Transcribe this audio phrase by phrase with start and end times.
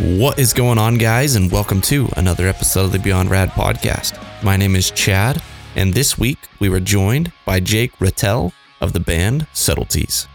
[0.00, 4.20] What is going on, guys, and welcome to another episode of the Beyond Rad podcast.
[4.42, 5.40] My name is Chad,
[5.76, 10.26] and this week we were joined by Jake Rattel of the band Subtleties.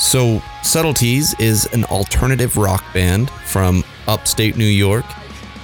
[0.00, 5.04] So, Subtleties is an alternative rock band from upstate New York,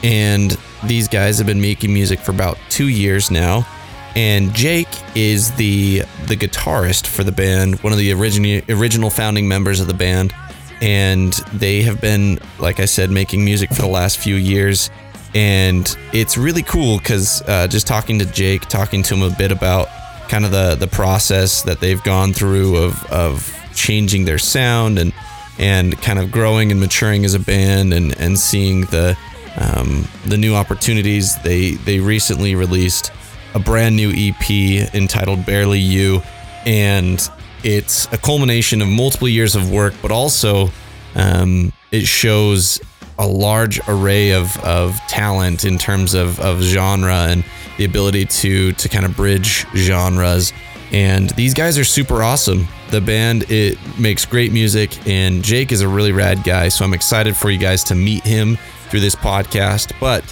[0.02, 3.66] and these guys have been making music for about two years now.
[4.14, 9.48] And Jake is the the guitarist for the band, one of the original original founding
[9.48, 10.34] members of the band,
[10.82, 14.90] and they have been, like I said, making music for the last few years.
[15.34, 19.50] And it's really cool because uh, just talking to Jake, talking to him a bit
[19.50, 19.88] about
[20.28, 25.14] kind of the the process that they've gone through of of changing their sound and
[25.58, 29.16] and kind of growing and maturing as a band and and seeing the
[29.56, 31.36] um, the new opportunities.
[31.42, 33.12] They they recently released
[33.54, 36.22] a brand new EP entitled Barely You,
[36.64, 37.28] and
[37.64, 40.70] it's a culmination of multiple years of work, but also
[41.14, 42.80] um, it shows
[43.18, 47.44] a large array of, of talent in terms of, of genre and
[47.76, 50.52] the ability to to kind of bridge genres.
[50.92, 52.68] And these guys are super awesome.
[52.90, 56.68] The band it makes great music, and Jake is a really rad guy.
[56.68, 58.58] So I'm excited for you guys to meet him
[58.92, 59.98] through this podcast.
[59.98, 60.22] But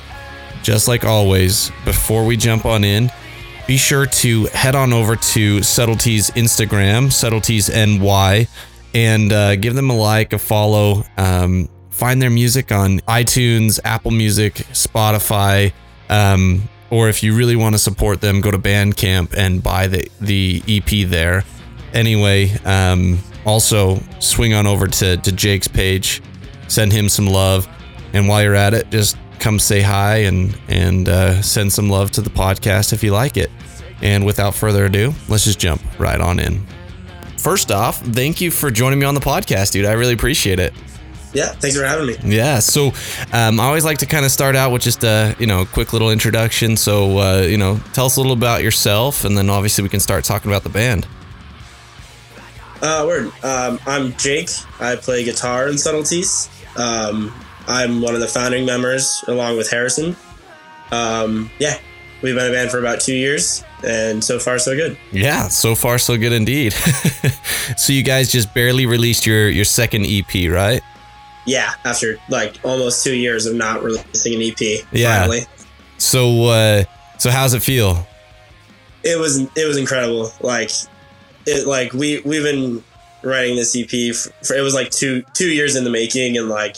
[0.63, 3.11] just like always, before we jump on in,
[3.67, 8.47] be sure to head on over to Subtleties Instagram, Subtleties NY,
[8.95, 11.05] and uh, give them a like, a follow.
[11.17, 15.73] Um, find their music on iTunes, Apple Music, Spotify.
[16.11, 20.11] Um, or if you really want to support them, go to Bandcamp and buy the,
[20.21, 21.45] the EP there.
[21.95, 26.21] Anyway, um, also swing on over to, to Jake's page,
[26.69, 27.67] send him some love.
[28.13, 32.11] And while you're at it, just come say hi and and uh, send some love
[32.13, 33.51] to the podcast if you like it.
[34.03, 36.67] And without further ado, let's just jump right on in.
[37.37, 39.87] First off, thank you for joining me on the podcast, dude.
[39.87, 40.75] I really appreciate it.
[41.33, 42.17] Yeah, thanks for having me.
[42.25, 42.89] Yeah, so
[43.33, 45.93] um, I always like to kind of start out with just a you know quick
[45.93, 46.77] little introduction.
[46.77, 50.01] So uh, you know, tell us a little about yourself, and then obviously we can
[50.01, 51.07] start talking about the band.
[52.83, 53.33] Uh, word.
[53.45, 54.51] Um, I'm Jake.
[54.81, 56.49] I play guitar in Subtleties.
[56.77, 57.33] Um,
[57.71, 60.17] I'm one of the founding members along with Harrison.
[60.91, 61.79] Um, yeah,
[62.21, 64.99] we've been a band for about two years, and so far so good.
[65.13, 66.73] Yeah, so far so good indeed.
[67.77, 70.83] so you guys just barely released your your second EP, right?
[71.47, 74.85] Yeah, after like almost two years of not releasing an EP.
[74.91, 75.21] Yeah.
[75.21, 75.47] Finally.
[75.99, 76.85] So uh,
[77.19, 78.05] so how's it feel?
[79.05, 80.33] It was it was incredible.
[80.41, 80.73] Like
[81.47, 82.83] it like we we've been
[83.23, 86.49] writing this EP for, for it was like two two years in the making, and
[86.49, 86.77] like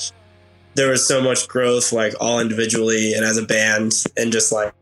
[0.74, 4.72] there was so much growth, like all individually and as a band, and just like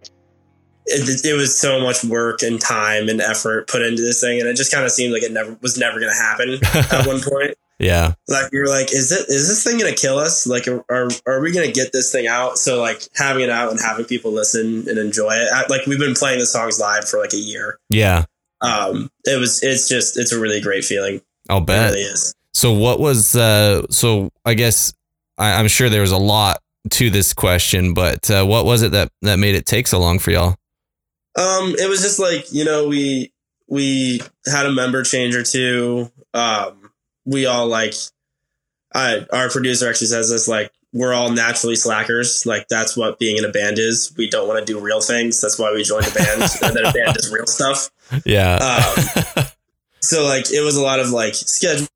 [0.87, 4.49] it, it was so much work and time and effort put into this thing, and
[4.49, 6.59] it just kind of seemed like it never was never going to happen
[6.99, 7.55] at one point.
[7.79, 8.13] Yeah.
[8.29, 10.47] Like you're like, is it is this thing going to kill us?
[10.47, 12.59] Like, are are we going to get this thing out?
[12.59, 15.49] So like having it out and having people listen and enjoy it.
[15.53, 17.79] I, like we've been playing the songs live for like a year.
[17.89, 18.25] Yeah.
[18.61, 21.23] Um, it was it's just it's a really great feeling.
[21.49, 21.93] I'll It bet.
[21.93, 22.35] really is.
[22.53, 24.93] So what was uh so I guess
[25.41, 26.59] I, I'm sure there was a lot
[26.91, 30.19] to this question, but uh, what was it that that made it take so long
[30.19, 30.57] for y'all?
[31.37, 33.33] Um, it was just like you know we
[33.69, 36.11] we had a member change or two.
[36.35, 36.91] Um,
[37.25, 37.95] we all like,
[38.95, 42.45] I our producer actually says this like we're all naturally slackers.
[42.45, 44.13] Like that's what being in a band is.
[44.17, 45.41] We don't want to do real things.
[45.41, 47.91] That's why we joined a band, and then a band does real stuff.
[48.27, 48.57] Yeah.
[48.57, 49.45] Um,
[50.01, 51.87] so like it was a lot of like schedule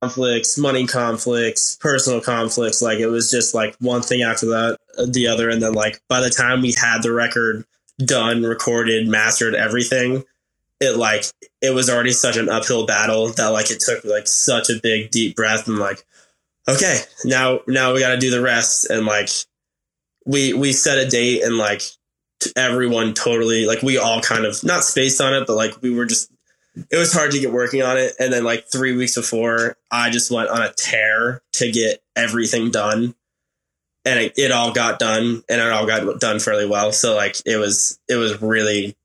[0.00, 2.82] conflicts, money conflicts, personal conflicts.
[2.82, 6.00] Like it was just like one thing after that, uh, the other, and then like
[6.08, 7.64] by the time we had the record
[7.98, 10.24] done, recorded, mastered, everything,
[10.80, 11.24] it like
[11.60, 15.10] it was already such an uphill battle that like it took like such a big
[15.10, 16.04] deep breath and like
[16.68, 19.28] okay now now we got to do the rest and like
[20.24, 21.82] we we set a date and like
[22.56, 26.06] everyone totally like we all kind of not spaced on it but like we were
[26.06, 26.32] just
[26.90, 30.10] it was hard to get working on it and then like three weeks before i
[30.10, 33.14] just went on a tear to get everything done
[34.04, 37.36] and it, it all got done and it all got done fairly well so like
[37.46, 38.96] it was it was really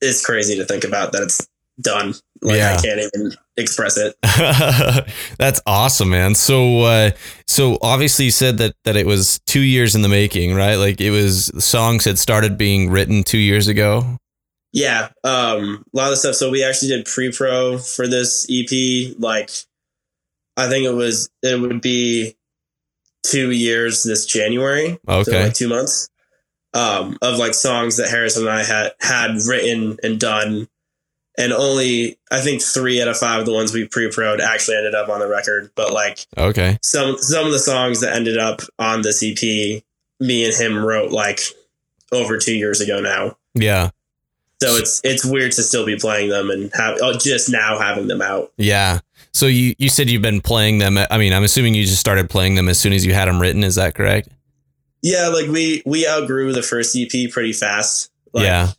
[0.00, 1.46] it's crazy to think about that it's
[1.80, 2.76] done like Yeah.
[2.78, 4.14] i can't even express it
[5.38, 6.34] That's awesome, man.
[6.34, 7.10] So uh
[7.46, 10.74] so obviously you said that that it was 2 years in the making, right?
[10.74, 14.18] Like it was the songs had started being written 2 years ago.
[14.74, 16.34] Yeah, um, a lot of stuff.
[16.34, 19.14] So we actually did pre-pro for this EP.
[19.18, 19.48] Like,
[20.56, 22.36] I think it was it would be
[23.22, 24.98] two years this January.
[25.08, 25.44] So Okay.
[25.44, 26.08] like two months.
[26.74, 30.66] um, of like songs that Harrison and I had had written and done,
[31.38, 34.96] and only I think three out of five of the ones we pre-proed actually ended
[34.96, 35.70] up on the record.
[35.76, 36.78] But like Okay.
[36.82, 39.84] some some of the songs that ended up on this EP,
[40.18, 41.40] me and him wrote like
[42.10, 43.36] over two years ago now.
[43.54, 43.90] Yeah.
[44.64, 48.08] So it's it's weird to still be playing them and have oh, just now having
[48.08, 48.52] them out.
[48.56, 49.00] Yeah.
[49.32, 50.98] So you you said you've been playing them.
[51.10, 53.40] I mean, I'm assuming you just started playing them as soon as you had them
[53.40, 53.64] written.
[53.64, 54.28] Is that correct?
[55.02, 58.10] Yeah, like we we outgrew the first EP pretty fast.
[58.32, 58.70] Like, yeah.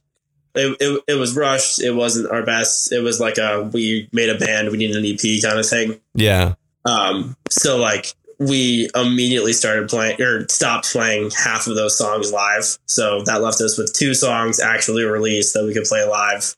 [0.56, 1.82] It, it, it was rushed.
[1.82, 2.92] It wasn't our best.
[2.92, 4.72] It was like a we made a band.
[4.72, 6.00] We needed an EP kind of thing.
[6.14, 6.56] Yeah.
[6.86, 12.78] Um, so like we immediately started playing or stopped playing half of those songs live.
[12.86, 16.56] So that left us with two songs actually released that we could play live.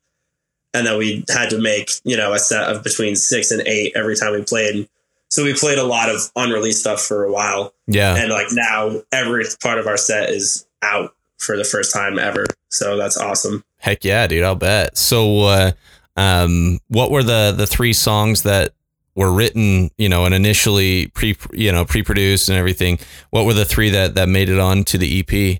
[0.74, 3.94] And then we had to make, you know, a set of between six and eight
[3.96, 4.88] every time we played.
[5.30, 7.74] So we played a lot of unreleased stuff for a while.
[7.88, 8.16] Yeah.
[8.16, 12.46] And like now every part of our set is out for the first time ever.
[12.70, 13.64] So that's awesome.
[13.80, 14.44] Heck yeah, dude!
[14.44, 14.98] I'll bet.
[14.98, 15.72] So, uh,
[16.16, 18.74] um, what were the the three songs that
[19.18, 23.00] were written, you know, and initially pre, you know, pre-produced and everything?
[23.32, 25.60] What were the three that that made it on to the EP?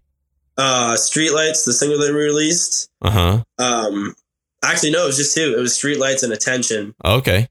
[0.58, 2.90] Uh Streetlights, the single that we released.
[3.02, 3.44] Uh huh.
[3.58, 4.16] Um
[4.64, 5.56] actually no, it was just two.
[5.58, 6.94] It was Streetlights and Attention.
[7.04, 7.50] Okay.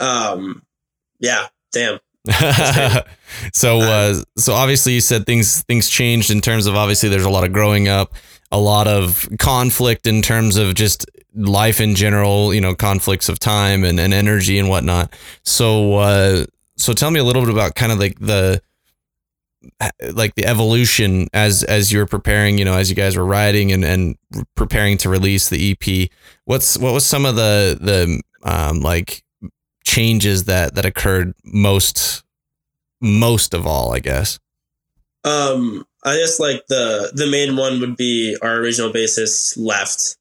[0.00, 0.62] Um
[1.20, 2.00] yeah, damn.
[3.52, 7.30] so uh so obviously you said things things changed in terms of obviously there's a
[7.30, 8.14] lot of growing up
[8.50, 13.38] a lot of conflict in terms of just life in general you know conflicts of
[13.38, 15.12] time and, and energy and whatnot.
[15.42, 16.44] So uh
[16.76, 18.60] so tell me a little bit about kind of like the
[20.12, 23.72] like the evolution as as you were preparing you know as you guys were writing
[23.72, 24.16] and and
[24.54, 26.10] preparing to release the ep
[26.44, 29.22] what's what was some of the the um like
[29.84, 32.22] changes that that occurred most
[33.00, 34.38] most of all i guess?
[35.24, 40.16] Um I guess like the the main one would be our original bassist left.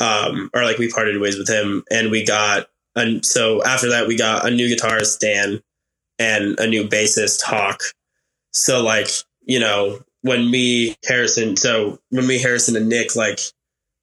[0.00, 4.08] Um or like we parted ways with him and we got and so after that
[4.08, 5.62] we got a new guitarist Dan
[6.18, 7.82] and a new bassist Hawk.
[8.52, 9.08] So like,
[9.42, 13.40] you know, when me Harrison so when me Harrison and Nick like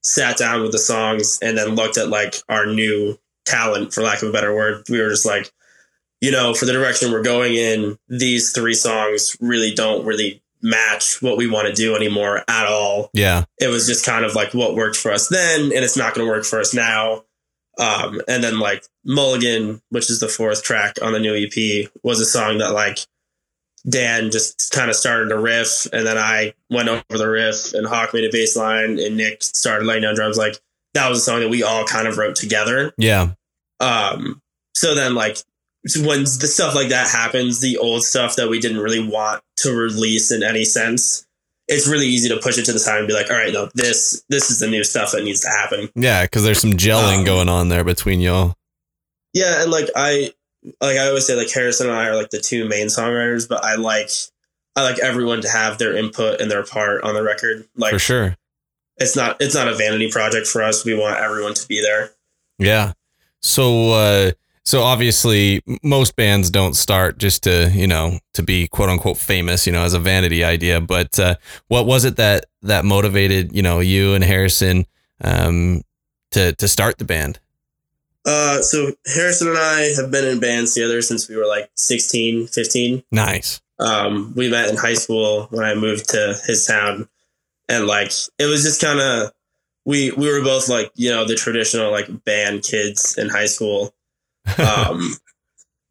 [0.04, 4.22] sat down with the songs and then looked at like our new talent for lack
[4.22, 5.52] of a better word, we were just like
[6.22, 11.22] you know, for the direction we're going in, these three songs really don't really match
[11.22, 13.10] what we want to do anymore at all.
[13.14, 16.14] yeah It was just kind of like what worked for us then, and it's not
[16.14, 17.24] going to work for us now.
[17.80, 22.20] Um, and then like Mulligan, which is the fourth track on the new EP, was
[22.20, 23.00] a song that like
[23.88, 27.86] Dan just kind of started a riff, and then I went over the riff, and
[27.88, 30.38] Hawk made a bass line, and Nick started laying down drums.
[30.38, 30.60] Like
[30.94, 32.94] that was a song that we all kind of wrote together.
[32.98, 33.30] yeah
[33.80, 34.42] Um,
[34.74, 35.38] so then like
[35.96, 39.72] when the stuff like that happens, the old stuff that we didn't really want to
[39.72, 41.26] release in any sense,
[41.68, 43.70] it's really easy to push it to the side and be like, all right, no,
[43.76, 45.90] this this is the new stuff that needs to happen.
[45.96, 48.56] yeah because there's some gelling Um, going on there between y'all
[49.34, 50.32] Yeah, and like I
[50.82, 53.64] like I always say like Harrison and I are like the two main songwriters, but
[53.64, 54.10] I like
[54.76, 57.66] I like everyone to have their input and their part on the record.
[57.76, 58.36] Like for sure
[58.98, 60.84] it's not it's not a vanity project for us.
[60.86, 62.12] We want everyone to be there.
[62.58, 62.94] yeah
[63.42, 64.32] so uh
[64.68, 69.66] so obviously most bands don't start just to you know to be quote unquote famous
[69.66, 71.36] you know as a vanity idea but uh
[71.70, 74.86] what was it that that motivated you know you and harrison
[75.24, 75.82] um
[76.32, 77.40] to to start the band
[78.26, 82.48] Uh, so Harrison and I have been in bands together since we were like 16,
[82.48, 83.04] 15.
[83.10, 87.08] nice Um, we met in high school when I moved to his town,
[87.70, 89.32] and like it was just kind of
[89.86, 93.94] we we were both like you know the traditional like band kids in high school.
[94.58, 95.16] Um,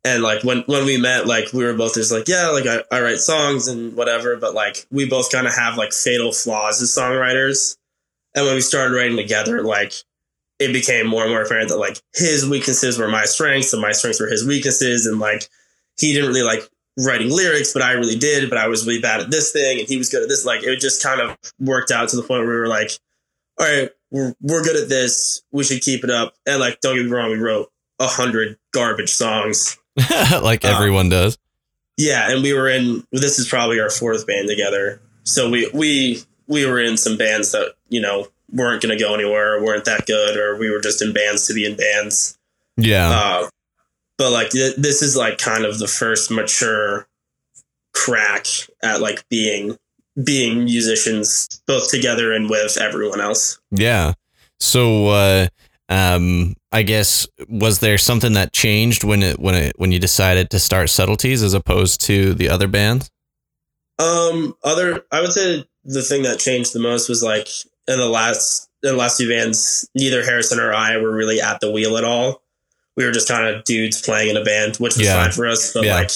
[0.07, 2.83] and like when when we met, like we were both just like yeah, like I,
[2.93, 6.81] I write songs and whatever, but like we both kind of have like fatal flaws
[6.81, 7.77] as songwriters.
[8.35, 9.93] And when we started writing together, like
[10.59, 13.93] it became more and more apparent that like his weaknesses were my strengths and my
[13.93, 15.49] strengths were his weaknesses, and like
[15.99, 16.61] he didn't really like
[16.99, 18.49] writing lyrics, but I really did.
[18.49, 20.47] But I was really bad at this thing, and he was good at this.
[20.47, 22.93] Like it just kind of worked out to the point where we were like,
[23.59, 25.43] all right, we're we're good at this.
[25.51, 26.35] We should keep it up.
[26.47, 29.79] And like, don't get me wrong, we wrote a hundred garbage songs.
[30.43, 31.38] like Um, everyone does
[31.97, 33.05] Yeah, and we were in.
[33.12, 35.00] This is probably our fourth band together.
[35.25, 39.15] So we we we were in some bands that you know weren't going to go
[39.15, 42.38] anywhere, or weren't that good, or we were just in bands to be in bands.
[42.76, 43.49] yeah Uh,
[44.19, 47.09] but like th- this is like kind of the first mature
[47.95, 48.47] crack
[48.83, 49.76] at like being
[50.23, 53.59] being musicians both together and with everyone else.
[53.71, 54.12] Yeah.
[54.61, 55.49] So uh
[55.88, 60.50] um I guess was there something that changed when it when it when you decided
[60.50, 63.11] to start subtleties as opposed to the other bands?
[63.99, 67.49] Um, other I would say the thing that changed the most was like
[67.88, 71.61] in the last in the last two bands, neither Harrison or I were really at
[71.61, 72.43] the wheel at all.
[72.97, 75.23] We were just kind of dudes playing in a band, which was Yeah.
[75.23, 75.73] fine for us.
[75.73, 75.95] But Yeah.
[75.95, 76.11] like,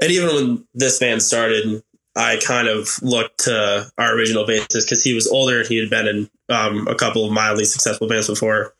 [0.00, 1.82] and even when this band started,
[2.16, 5.60] I kind of looked to our original bassist because he was older.
[5.60, 8.74] And he had been in um, a couple of mildly successful bands before,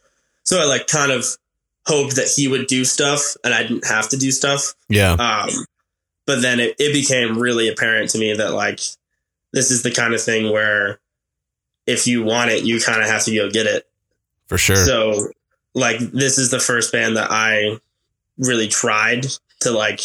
[0.48, 1.26] so I like kind of
[1.86, 4.72] hoped that he would do stuff and I didn't have to do stuff.
[4.88, 5.12] Yeah.
[5.12, 5.50] Um,
[6.24, 8.80] but then it, it became really apparent to me that like
[9.52, 11.00] this is the kind of thing where
[11.86, 13.86] if you want it, you kind of have to go get it.
[14.46, 14.76] For sure.
[14.76, 15.28] So
[15.74, 17.78] like this is the first band that I
[18.38, 19.26] really tried
[19.60, 20.00] to like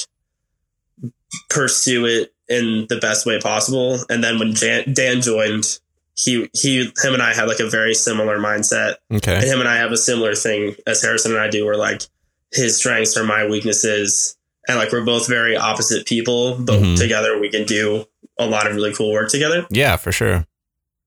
[1.49, 3.97] pursue it in the best way possible.
[4.09, 5.79] And then when Jan- Dan joined,
[6.15, 9.35] he he him and I had like a very similar mindset okay.
[9.35, 12.03] and him and I have a similar thing as Harrison and I do, where like
[12.51, 16.97] his strengths are my weaknesses, and like we're both very opposite people, but Mhm.
[16.97, 18.05] together we can do
[18.39, 19.65] a lot of really cool work together.
[19.69, 20.45] Yeah, for sure.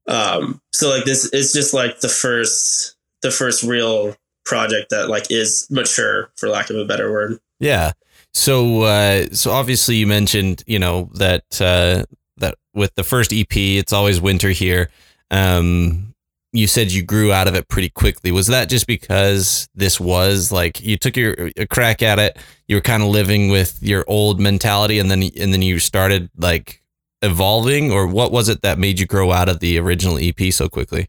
[0.09, 5.31] Um, so like this is just like the first, the first real project that like
[5.31, 7.39] is mature, for lack of a better word.
[7.59, 7.93] Yeah.
[8.33, 12.05] So uh so obviously you mentioned, you know, that uh
[12.39, 14.91] that with the first EP, it's always winter here.
[15.31, 16.15] Um
[16.53, 18.33] you said you grew out of it pretty quickly.
[18.33, 22.39] Was that just because this was like you took your a crack at it,
[22.69, 26.31] you were kind of living with your old mentality and then and then you started
[26.37, 26.83] like
[27.23, 30.69] evolving or what was it that made you grow out of the original EP so
[30.69, 31.09] quickly?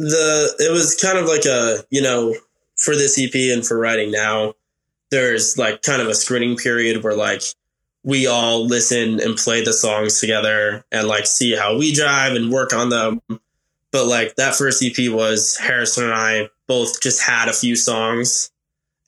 [0.00, 2.34] the it was kind of like a you know
[2.76, 4.54] for this EP and for writing now
[5.10, 7.42] there's like kind of a screening period where like
[8.02, 12.50] we all listen and play the songs together and like see how we drive and
[12.50, 13.20] work on them.
[13.92, 18.50] But like that first EP was Harrison and I both just had a few songs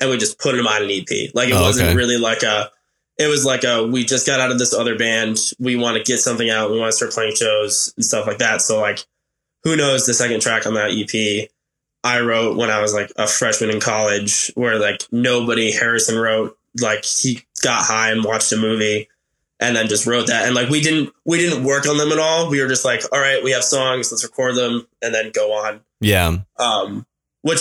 [0.00, 1.96] and we just put them on an EP like it Oh, wasn't okay.
[1.96, 2.70] really like a
[3.18, 5.38] it was like a we just got out of this other band.
[5.60, 6.70] We want to get something out.
[6.70, 8.60] We want to start playing shows and stuff like that.
[8.62, 9.04] So like
[9.62, 11.48] who knows the second track on that EP
[12.04, 16.58] I wrote when I was like a freshman in college where like nobody Harrison wrote.
[16.80, 19.08] Like he got high and watched a movie
[19.60, 22.18] and then just wrote that and like we didn't we didn't work on them at
[22.18, 25.30] all we were just like all right we have songs let's record them and then
[25.32, 26.38] go on Yeah.
[26.58, 27.06] um
[27.42, 27.60] which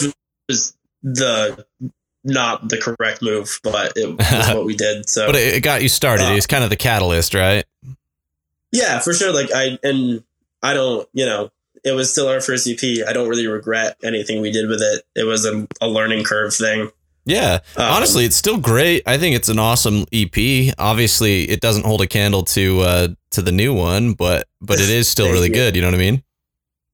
[0.50, 1.66] was the
[2.24, 5.90] not the correct move but it was what we did so But it, got you
[5.90, 6.26] started.
[6.26, 7.66] Uh, it's kind of the catalyst, right?
[8.72, 9.34] Yeah, for sure.
[9.34, 10.24] Like I and
[10.64, 11.50] I don't, you know,
[11.84, 12.80] it was still our first EP.
[13.08, 15.04] I don't really regret anything we did with it.
[15.16, 16.92] It was a, a learning curve thing.
[17.26, 17.60] Yeah.
[17.78, 19.04] Um, Honestly, it's still great.
[19.06, 20.74] I think it's an awesome EP.
[20.78, 24.90] Obviously, it doesn't hold a candle to uh to the new one, but but it
[24.90, 25.54] is still really you.
[25.54, 25.76] good.
[25.76, 26.24] You know what I mean?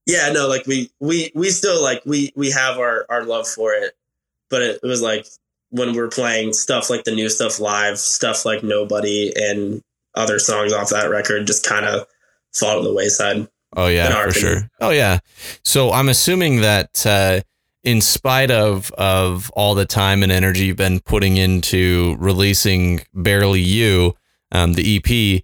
[0.05, 3.73] yeah, no, like we we we still like we we have our our love for
[3.73, 3.95] it,
[4.49, 5.27] but it, it was like
[5.69, 9.81] when we're playing stuff like the new stuff live, stuff like Nobody and
[10.15, 12.07] other songs off that record just kind of
[12.53, 13.47] fall to the wayside.
[13.75, 14.59] Oh In yeah, our for opinion.
[14.59, 14.69] sure.
[14.79, 15.19] Oh yeah.
[15.63, 17.41] So I'm assuming that uh,
[17.87, 23.61] in spite of of all the time and energy you've been putting into releasing Barely
[23.61, 24.13] You,
[24.51, 25.41] um, the EP,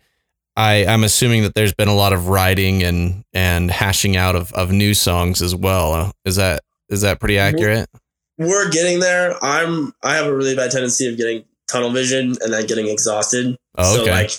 [0.57, 4.51] I I'm assuming that there's been a lot of writing and and hashing out of
[4.51, 6.11] of new songs as well.
[6.25, 7.89] Is that is that pretty accurate?
[8.37, 9.41] We're getting there.
[9.41, 13.57] I'm I have a really bad tendency of getting tunnel vision and then getting exhausted.
[13.77, 14.31] Oh, So like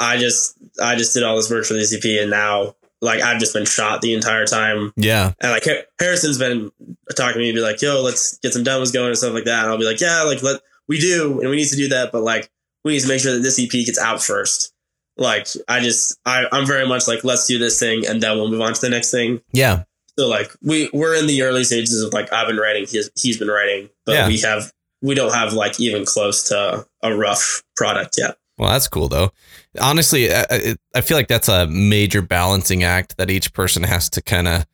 [0.00, 3.38] I just I just did all this work for the EP and now like I've
[3.38, 4.92] just been shot the entire time.
[4.96, 5.32] yeah.
[5.40, 5.64] And like
[6.00, 6.70] Harrison's been
[7.16, 9.62] talking to me be like, yo, let's get some demos going and stuff like that.
[9.62, 12.10] And I'll be like, yeah, like let we do and we need to do that,
[12.12, 12.50] but like
[12.84, 14.72] we need to make sure that this EP gets out first.
[15.16, 18.50] Like I just I, I'm very much like, let's do this thing and then we'll
[18.50, 19.40] move on to the next thing.
[19.52, 19.84] Yeah.
[20.18, 23.38] So like we we're in the early stages of like I've been writing, he's he's
[23.38, 24.26] been writing, but Yeah.
[24.26, 28.36] we have we don't have like even close to a rough product yet.
[28.58, 29.30] Well, that's cool though.
[29.80, 34.22] Honestly, I, I- feel like that's a major balancing act that each person has to
[34.22, 34.66] kind of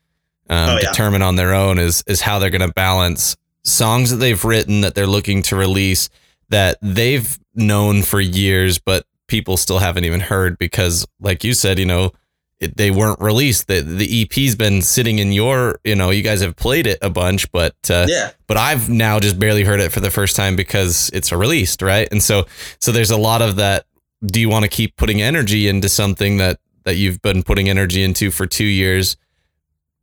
[0.51, 0.91] um, Oh, yeah.
[0.91, 4.81] determine on their own is is how they're going to balance songs that they've written
[4.83, 6.09] that they're looking to release
[6.51, 11.79] that they've known for years, but people still haven't even heard because, like you said,
[11.79, 12.13] you know,
[12.61, 13.67] it, they weren't released.
[13.69, 17.11] The the EP's been sitting in your, you know, you guys have played it a
[17.11, 18.31] bunch, but uh, Yeah.
[18.47, 22.09] but I've now just barely heard it for the first time because it's released, right?
[22.11, 22.47] And so
[22.81, 23.87] so there's a lot of that
[24.25, 28.03] do you want to keep putting energy into something that that you've been putting energy
[28.03, 29.17] into for 2 years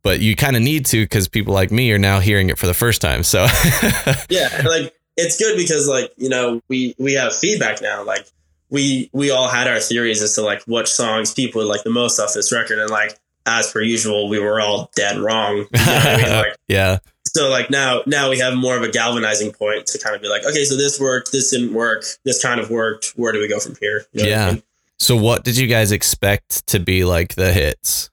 [0.04, 2.66] but you kind of need to cuz people like me are now hearing it for
[2.66, 3.22] the first time.
[3.24, 3.46] So
[4.28, 8.02] Yeah, like it's good because like you know we we have feedback now.
[8.04, 8.26] Like
[8.72, 11.90] we we all had our theories as to like what songs people would like the
[11.90, 15.58] most off this record, and like as per usual, we were all dead wrong.
[15.58, 16.26] You know I mean?
[16.32, 16.98] Like yeah.
[17.26, 20.28] so like now now we have more of a galvanizing point to kind of be
[20.28, 23.12] like, okay, so this worked, this didn't work, this kind of worked.
[23.16, 24.06] Where do we go from here?
[24.12, 24.52] You know what I Yeah.
[24.54, 24.62] mean?
[24.98, 28.08] So what did you guys expect to be like the hits?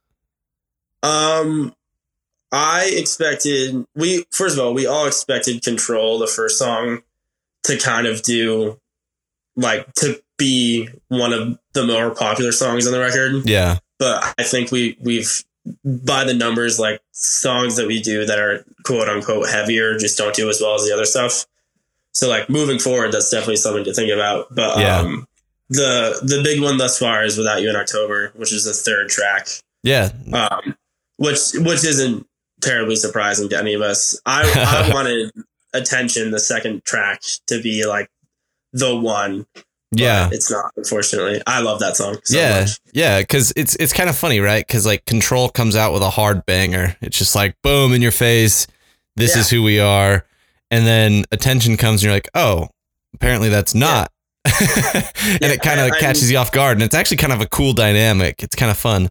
[1.03, 1.73] Um,
[2.51, 7.03] I expected we first of all we all expected Control, the first song,
[7.63, 8.77] to kind of do
[9.55, 13.47] like to be one of the more popular songs on the record.
[13.47, 13.77] Yeah.
[13.99, 15.43] But I think we we've
[15.85, 20.33] by the numbers like songs that we do that are quote unquote heavier just don't
[20.35, 21.45] do as well as the other stuff.
[22.13, 24.47] So like moving forward, that's definitely something to think about.
[24.55, 24.99] But Yeah.
[25.01, 25.27] um,
[25.69, 29.09] the the big one thus far is Without You in October, which is the third
[29.09, 29.47] track
[29.83, 30.09] Yeah.
[30.33, 30.75] um,
[31.17, 32.25] which which isn't
[32.61, 34.19] terribly surprising to any of us.
[34.25, 34.41] I
[34.89, 35.31] I wanted
[35.73, 38.09] attention the second track to be like
[38.73, 39.45] the one.
[39.91, 40.29] But Yeah.
[40.31, 40.71] it's not.
[40.77, 42.17] Unfortunately, I love that song.
[42.23, 42.79] So yeah, much.
[42.93, 44.65] yeah, because it's it's kind of funny, right?
[44.65, 46.95] Because like Control comes out with a hard banger.
[47.01, 48.67] It's just like boom in your face.
[49.15, 49.41] This Yeah.
[49.41, 50.25] is who we are,
[50.71, 52.69] and then Attention comes, and you're like, oh,
[53.13, 54.11] apparently that's not.
[54.45, 57.41] and it kind I- of I- catches you off guard, and it's actually kind of
[57.41, 58.41] a cool dynamic.
[58.43, 59.09] It's kind of fun.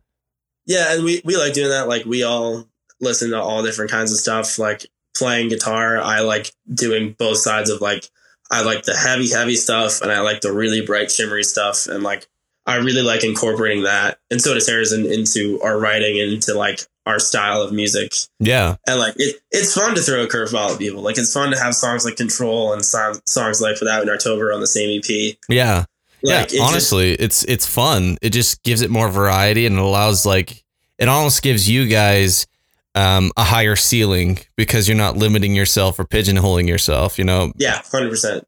[0.66, 1.88] yeah, and we we like doing that.
[1.88, 2.66] Like we all
[3.00, 4.58] listen to all different kinds of stuff.
[4.58, 8.08] Like playing guitar, I like doing both sides of like
[8.50, 12.02] I like the heavy heavy stuff, and I like the really bright shimmery stuff, and
[12.02, 12.26] like
[12.66, 14.18] I really like incorporating that.
[14.30, 18.12] And so does Harrison into our writing and into like our style of music.
[18.38, 21.02] Yeah, and like it, it's fun to throw a curveball at people.
[21.02, 24.52] Like it's fun to have songs like Control and so- songs like Without in October
[24.52, 25.36] on the same EP.
[25.48, 25.84] yeah,
[26.22, 26.58] Like, it yeah.
[26.58, 28.16] just- Honestly, it's it's fun.
[28.22, 30.62] It just gives it more variety, and it allows like
[30.98, 32.46] it almost gives you guys
[32.94, 37.18] um, a higher ceiling because you're not limiting yourself or pigeonholing yourself.
[37.18, 38.44] You know, yeah, hundred percent.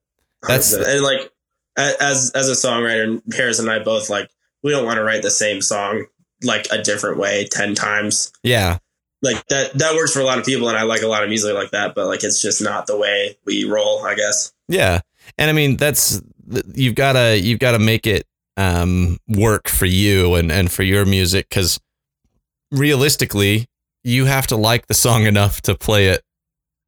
[0.47, 1.31] That's- and like
[1.77, 4.29] as as a songwriter, Harris and I both like
[4.63, 6.07] we don't want to write the same song
[6.43, 8.33] like a different way ten times.
[8.43, 8.79] yeah,
[9.23, 11.29] Like that that works for a lot of people, and I like a lot of
[11.29, 11.95] music like that.
[11.95, 14.05] But like it's just not the way we roll.
[14.05, 14.53] I guess.
[14.69, 15.01] Yeah,
[15.39, 16.21] and I mean that's
[16.75, 20.83] you've got to you've got to make it um, work for you and and for
[20.83, 21.79] your music because
[22.73, 23.67] realistically,
[24.05, 26.23] you have to like the song enough to play it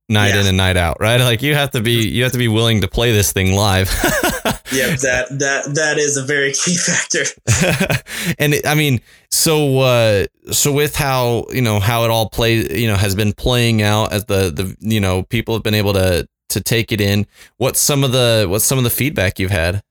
[0.09, 0.41] night Yeah.
[0.43, 1.21] in and night out, right?
[1.21, 3.91] Like you have to be you have to be willing to play this thing live.
[4.73, 7.25] Yeah, that that that is a very key factor.
[8.39, 12.71] and it, I mean, so uh, so with how you know how it all plays,
[12.81, 15.93] you know, has been playing out as the the you know people have been able
[15.93, 17.27] to to take it in.
[17.59, 19.83] What's some of the what's some of the feedback you've had?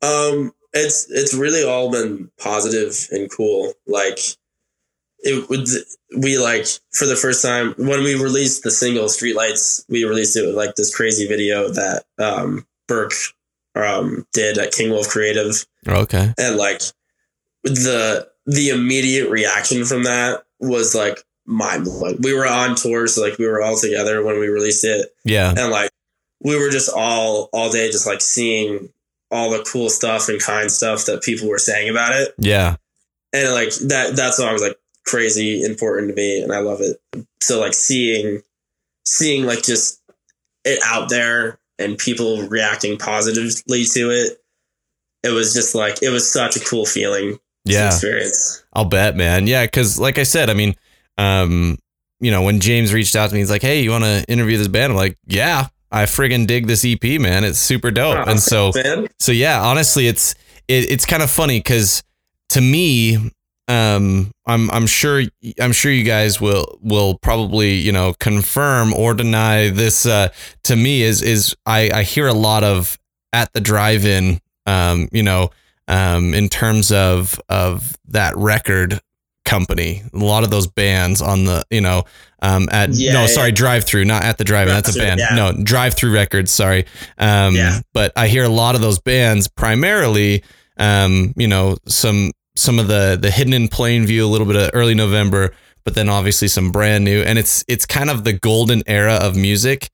[0.00, 3.72] Um, it's it's really all been positive and cool.
[3.88, 4.20] Like
[5.20, 5.66] it would
[6.16, 10.46] we like for the first time when we released the single Streetlights, we released it
[10.46, 13.12] with like this crazy video that um Burke
[13.74, 16.32] um did at King Wolf Creative Okay.
[16.38, 16.80] and like
[17.64, 22.18] the the immediate reaction from that was like mind blowing.
[22.22, 25.50] We were on tour, so like we were all together when we released it Yeah.
[25.56, 25.90] and like
[26.40, 28.90] we were just all all day just like seeing
[29.30, 32.76] all the cool stuff and kind stuff that people were saying about it Yeah.
[33.32, 34.78] and like that that song was like
[35.08, 37.00] crazy important to me and i love it
[37.40, 38.40] so like seeing
[39.06, 40.02] seeing like just
[40.64, 44.38] it out there and people reacting positively to it
[45.22, 47.86] it was just like it was such a cool feeling Yeah.
[47.86, 49.46] experience I'll bet, man.
[49.48, 50.74] Yeah, because like I said, I mean,
[51.16, 51.78] um,
[52.20, 54.56] you know, when James reached out to me, he's like, "Hey, you want to interview
[54.56, 57.42] this band?" I'm like, "Yeah, I friggin' dig this EP, man.
[57.42, 60.34] It's super dope." Oh, and so, man so yeah, honestly, it's
[60.68, 62.04] it, it's kind of funny because
[62.50, 63.32] to me,
[63.68, 65.22] um, I'm I'm sure
[65.60, 70.06] I'm sure you guys will will probably you know confirm or deny this.
[70.06, 70.28] Uh,
[70.64, 72.98] to me, is is I I hear a lot of
[73.32, 75.50] at the drive-in, um, you know,
[75.86, 79.00] um, in terms of of that record
[79.44, 82.04] company, a lot of those bands on the you know
[82.40, 83.26] um, at Yeah, no yeah.
[83.26, 85.34] sorry Drive-Thru not at the drive-in that's a band yeah.
[85.36, 86.84] no Drive-Thru Records sorry
[87.18, 87.80] um, Yeah.
[87.94, 90.42] but I hear a lot of those bands primarily
[90.78, 94.56] um, you know some some of the the hidden in plain view a little bit
[94.56, 95.52] of early November
[95.84, 97.22] but then obviously some brand new.
[97.22, 99.88] And it's it's kind of the golden era of music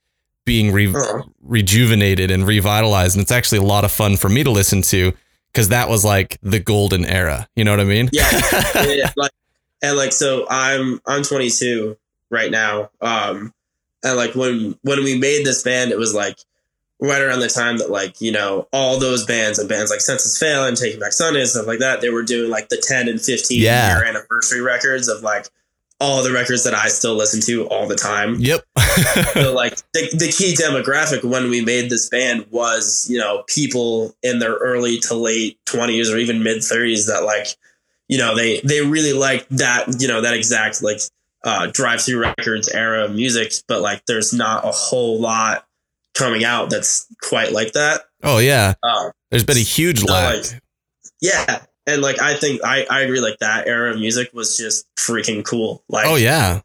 [0.44, 1.22] being re- Oh.
[1.40, 3.14] rejuvenated and revitalized.
[3.14, 5.12] And it's actually a lot of fun for me to listen to
[5.52, 7.46] because that was like the golden era.
[7.54, 8.08] You know what I mean?
[8.12, 8.28] Yeah,
[8.74, 9.12] yeah, yeah.
[9.16, 9.30] Like,
[9.82, 11.96] and like so i'm i'm 22
[12.30, 13.52] right now um
[14.02, 16.38] and like when when we made this band it was like
[17.04, 20.38] right around the time that like you know all those bands and bands like Senses
[20.38, 23.08] Fail and taking back sunday and stuff like that they were doing like the 10
[23.08, 23.96] and 15 Yeah.
[23.98, 25.46] year anniversary records of like
[26.00, 28.64] all the records that i still listen to all the time yep
[29.32, 34.14] so like the, the key demographic when we made this band was you know people
[34.22, 37.46] in their early to late 20s or even mid 30s that like
[38.08, 40.98] you know they they really like that you know that exact like
[41.44, 45.64] uh Drive-Thru Records era of music but like there's not a whole lot
[46.14, 50.36] coming out that's quite like that oh yeah um there's been a huge So, lag
[50.44, 50.60] like,
[51.20, 53.20] yeah and like I think I I agree.
[53.20, 55.84] Like that era of music was just freaking cool.
[55.86, 56.62] Like oh yeah,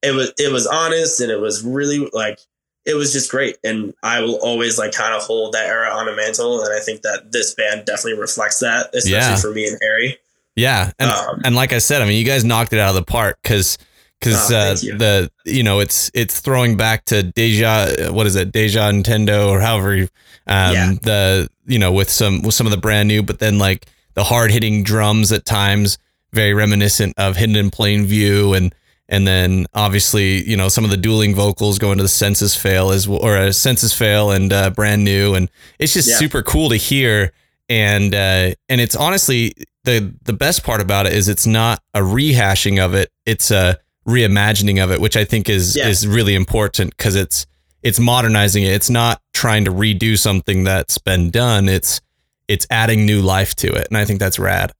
[0.00, 2.38] it was it was honest and it was really like
[2.86, 3.56] it was just great.
[3.64, 6.62] And I will always like kind of hold that era on a mantle.
[6.62, 9.36] And I think that this band definitely reflects that, especially Yeah.
[9.38, 10.18] for me and Harry.
[10.54, 12.94] yeah, and Um, and like I said, I mean, you guys knocked it out of
[12.94, 13.76] the park because
[14.20, 14.98] because Oh, uh, you.
[14.98, 19.60] the you know it's it's throwing back to Deja what is it Deja Entendu or
[19.60, 20.08] however you-
[20.46, 20.92] um Yeah.
[21.02, 24.24] the you know with some with some of the brand new, but then like the
[24.24, 25.98] hard hitting drums at times
[26.32, 28.74] very reminiscent of Hidden in Plain View and.
[29.12, 32.92] And then obviously, you know, some of the dueling vocals go into the Senses Fail
[32.92, 35.34] as well, or a Senses Fail and uh, brand new.
[35.34, 36.14] And it's just Yeah.
[36.14, 37.32] super cool to hear.
[37.68, 39.52] And, uh, and it's honestly
[39.82, 43.10] the, the best part about it is it's not a rehashing of it.
[43.26, 45.88] It's a reimagining of it, which I think is, Yeah.
[45.88, 47.46] is really important because it's,
[47.82, 48.72] it's modernizing it.
[48.72, 51.68] It's not trying to redo something that's been done.
[51.68, 52.00] It's,
[52.48, 53.86] it's adding new life to it.
[53.88, 54.72] And I think that's rad.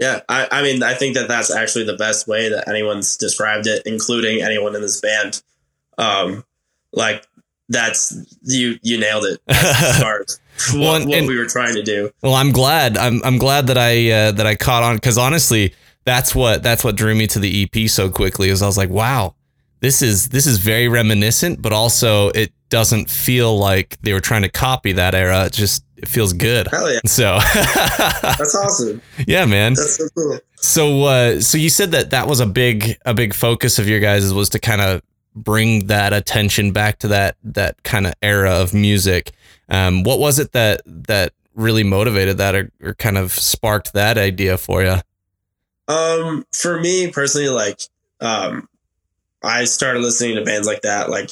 [0.00, 3.66] Yeah, I, I mean, I think that that's actually the best way that anyone's described
[3.68, 5.40] it, including anyone in this band.
[5.98, 6.44] Um,
[6.92, 7.24] like
[7.68, 10.40] that's you you nailed it as far as
[10.72, 12.10] what, Well, and- what we were trying to do.
[12.22, 12.98] Well, I'm glad.
[12.98, 15.72] I'm I'm glad that I uh, that I caught on because honestly,
[16.04, 18.48] that's what that's what drew me to the EP so quickly.
[18.48, 19.34] Is I was like, wow,
[19.80, 24.42] this is this is very reminiscent, but also it doesn't feel like they were trying
[24.42, 25.46] to copy that era.
[25.46, 26.68] It just it feels good.
[26.68, 29.00] Hell yeah, So that's awesome.
[29.26, 29.74] yeah, man.
[29.74, 30.38] That's so cool.
[30.56, 34.00] So uh, so you said that that was a big a big focus of your
[34.00, 35.02] guys was to kind of
[35.34, 39.32] bring that attention back to that that kind of era of music.
[39.68, 44.18] Um, what was it that that really motivated that or, or kind of sparked that
[44.18, 44.96] idea for you?
[45.88, 47.80] Um, for me personally, like,
[48.20, 48.68] um,
[49.42, 51.30] I started listening to bands like that, like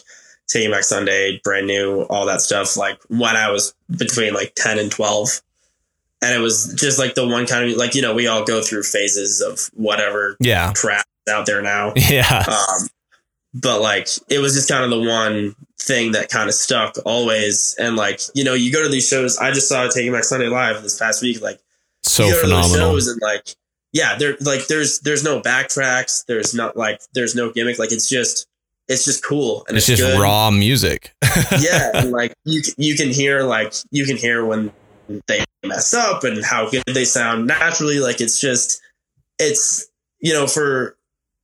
[0.49, 4.79] Taking Back Sunday, Brand New, all that stuff, like when I was between like 10
[4.79, 5.41] and 12.
[6.21, 8.63] And it was just like the one kind of, like, you know, we all go
[8.63, 11.95] through phases of whatever Yeah, crap out there now.
[11.97, 12.89] yeah, Um,
[13.55, 17.75] but like, it was just kind of the one thing that kind of stuck always.
[17.79, 20.49] And like, you know, you go to these shows, I just saw Taking Back Sunday
[20.49, 21.59] live this past week, like,
[22.03, 22.93] so you go to those phenomenal.
[22.93, 23.57] shows and like
[23.93, 28.09] yeah there like there's there's no backtracks there's not like there's no gimmick like it's
[28.09, 28.47] just
[28.89, 30.21] it's just cool and It's it's, just good.
[30.21, 31.13] raw music.
[31.61, 34.73] yeah and like you you can hear like you can hear when
[35.27, 38.81] they mess up and how good they sound naturally like it's just
[39.39, 39.87] it's
[40.21, 40.97] you know for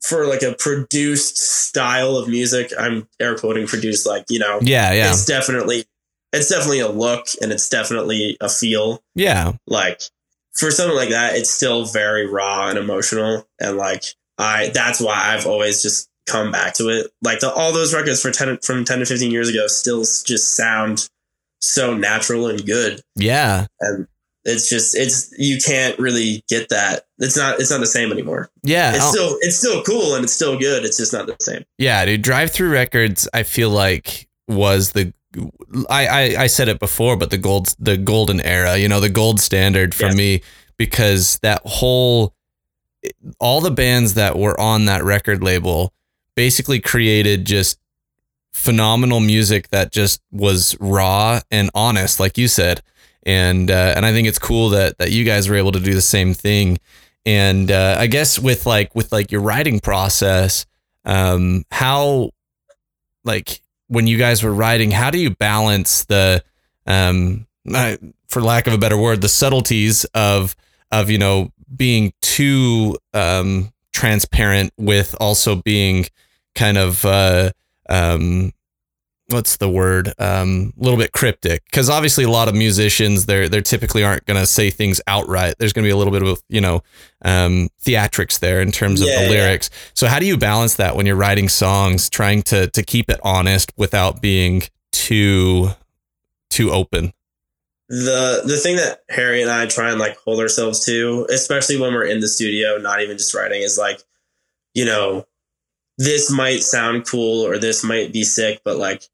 [0.03, 4.93] for like a produced style of music i'm air quoting produced like you know yeah,
[4.93, 5.85] yeah, it's definitely
[6.33, 10.03] it's definitely a look and it's definitely a feel yeah, like
[10.59, 13.47] for something like that it's still very raw and emotional.
[13.61, 14.05] And like
[14.39, 17.11] i that's why i've always just come back to it.
[17.23, 20.55] Like the, all those records for 10 from 10 to 15 years ago still just
[20.55, 21.09] sound
[21.61, 23.01] so natural and good.
[23.17, 23.67] Yeah.
[23.81, 24.07] and
[24.45, 27.05] it's just it's you can't really get that.
[27.19, 28.49] It's not it's not the same anymore.
[28.63, 30.85] Yeah, it's I'll- still it's still cool and it's still good.
[30.85, 31.65] It's just not the same.
[31.77, 32.23] Yeah, dude.
[32.23, 35.13] Drive-Thru Records, I feel like was the
[35.91, 39.09] I, I I said it before, but the gold the golden era, you know, the
[39.11, 40.15] gold standard for Yeah.
[40.15, 40.43] me
[40.77, 42.35] because that whole
[43.39, 45.93] all the bands that were on that record label
[46.35, 47.79] basically created just
[48.53, 52.83] phenomenal music that just was raw and honest, like you said.
[53.25, 55.93] And uh, and I think it's cool that that you guys were able to do
[55.95, 56.79] the same thing.
[57.27, 60.65] And uh, I guess with like with like your writing process,
[61.05, 62.31] um, how
[63.25, 66.43] like when you guys were writing, how do you balance the
[66.87, 67.99] um, I,
[68.29, 70.57] for lack of a better word, the subtleties of
[70.91, 76.07] of you know being too um, transparent with also being
[76.55, 77.51] kind of uh,
[77.89, 78.53] um,
[79.31, 80.13] what's the word?
[80.19, 84.25] Um, a little bit cryptic because obviously a lot of musicians they're they typically aren't
[84.27, 85.57] going to say things outright.
[85.59, 86.83] There's going to be a little bit of you know
[87.23, 89.31] um, theatrics there in terms of Yeah, the yeah.
[89.31, 89.71] lyrics.
[89.95, 93.21] So how do you balance that when you're writing songs trying to to keep it
[93.23, 94.63] honest without being
[94.93, 95.71] too
[96.51, 97.13] too open?
[97.91, 101.95] The the thing that Harry and I try and like hold ourselves to, especially when
[101.95, 104.03] we're in the studio, not even just writing, is like,
[104.75, 105.27] you know,
[105.97, 109.05] this might sound cool or this might be sick, but like,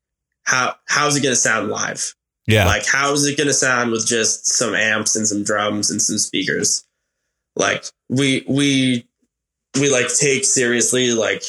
[0.45, 2.15] how how's it gonna sound live?
[2.47, 6.19] yeah Like, how's it gonna sound with just some amps and some drums and some
[6.19, 6.85] speakers?
[7.57, 9.07] Like, we we
[9.81, 11.43] we like take seriously like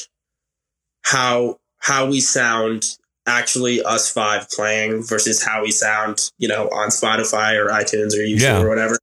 [1.03, 2.85] how how we sound
[3.27, 8.17] actually us five playing versus how we sound, you know, on Spotify or iTunes or
[8.21, 8.61] YouTube Yeah.
[8.61, 8.97] or whatever.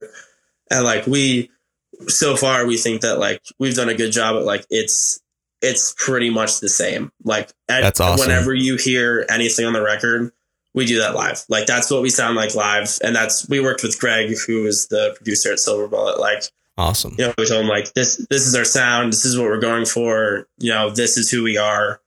[0.70, 1.50] And like we
[2.08, 5.20] so far we think that like we've done a good job at like it's
[5.62, 7.12] it's pretty much the same.
[7.24, 8.26] Like at, That's awesome.
[8.28, 10.32] whenever you hear anything on the record,
[10.74, 11.44] we do that live.
[11.48, 12.98] Like that's what we sound like live.
[13.02, 16.18] And that's we worked with Greg, who is the producer at Silver Bullet.
[16.18, 16.42] Like
[16.78, 17.14] Awesome.
[17.18, 19.60] You know, we told him like this this is our sound, this is what we're
[19.60, 22.00] going for, you know, this is who we are.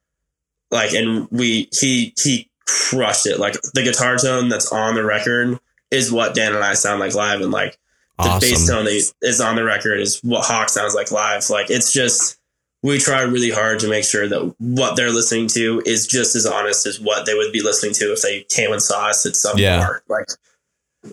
[0.71, 3.39] Like and we he he crushed it.
[3.39, 5.59] Like the guitar tone that's on the record
[5.91, 7.77] is what Dan and I sound like live and like
[8.17, 8.39] the Awesome.
[8.39, 11.47] bass tone that is on the record is what Hawk sounds like live.
[11.49, 12.39] Like it's just
[12.85, 16.45] we try really hard to make sure that what they're listening to is just as
[16.45, 19.35] honest as what they would be listening to if they came and saw us at
[19.35, 19.79] some Yeah.
[19.79, 20.03] bar.
[20.07, 20.27] Like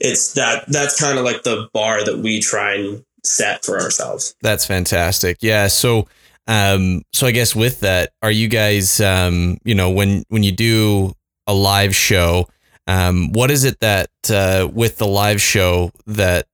[0.00, 4.34] it's that that's kind of like the bar that we try and set for ourselves.
[4.42, 5.38] That's fantastic.
[5.40, 5.68] Yeah.
[5.68, 6.08] So,
[6.46, 10.52] um, so I guess with that, are you guys, um, you know, when when you
[10.52, 11.14] do
[11.46, 12.48] a live show,
[12.86, 16.46] um, what is it that uh, with the live show that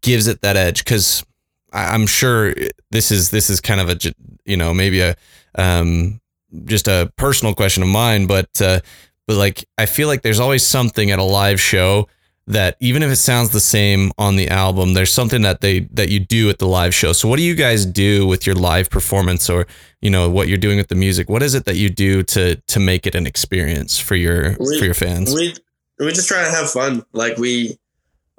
[0.00, 0.84] gives it that edge?
[0.84, 1.24] Because
[1.72, 2.54] I'm sure
[2.90, 3.98] this is this is kind of a
[4.44, 5.16] you know maybe a
[5.54, 6.20] um,
[6.64, 8.80] just a personal question of mine, but uh,
[9.26, 12.08] but like I feel like there's always something at a live show
[12.48, 16.08] that even if it sounds the same on the album, there's something that they that
[16.08, 17.12] you do at the live show.
[17.12, 19.66] So what do you guys do with your live performance or
[20.00, 21.30] you know what you're doing with the music?
[21.30, 24.78] What is it that you do to to make it an experience for your We-
[24.78, 25.32] for your fans?
[25.34, 25.54] We
[25.98, 27.04] we just try to have fun.
[27.12, 27.78] Like we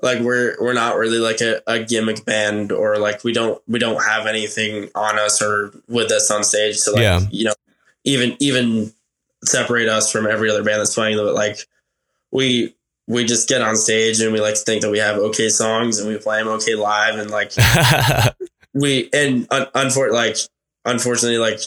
[0.04, 3.80] like we're we're not really like a, a gimmick band or like we don't we
[3.80, 7.20] don't have anything on us or with us on stage to like Yeah.
[7.32, 7.54] you know
[8.04, 8.92] even even
[9.46, 11.58] separate us from every other band that's playing but like
[12.32, 12.76] we
[13.08, 16.00] we just get on stage and we like to think that we have okay songs
[16.00, 17.52] and we play them okay live and like
[18.74, 20.36] we and un, unfor- like
[20.86, 21.60] unfortunately like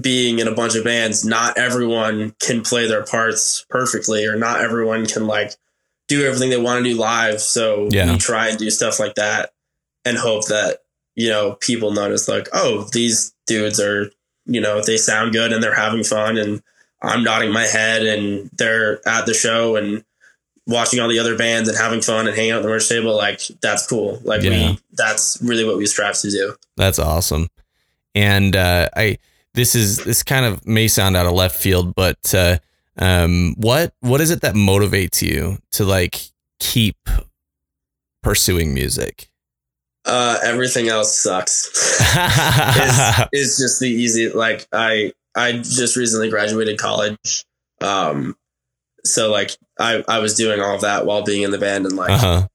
[0.00, 4.60] being in a bunch of bands not everyone can play their parts perfectly or not
[4.60, 5.52] everyone can like
[6.18, 8.12] do everything they want to do live so Yeah.
[8.12, 9.52] we try and do stuff like that
[10.04, 10.80] and hope that
[11.16, 14.10] you know people notice like oh these dudes are
[14.46, 16.62] you know they sound good and they're having fun and
[17.02, 20.04] i'm nodding my head and they're at the show and
[20.66, 23.16] watching all the other bands and having fun and hanging out at the merch table
[23.16, 24.50] like that's cool like Yeah.
[24.72, 27.48] we that's really what we strive to do That's awesome.
[28.14, 29.18] And uh, I
[29.54, 32.58] this is this kind of may sound out of left field, but uh,
[33.00, 36.20] um, what what is it that motivates you to like
[36.58, 36.96] keep
[38.22, 39.30] pursuing music?
[40.06, 41.68] uh everything else sucks
[43.32, 47.44] It's just the easy like i i just recently graduated college
[47.82, 48.36] um
[49.04, 51.96] so like i i was doing all of that while being in the band and
[51.96, 52.46] like uh-huh.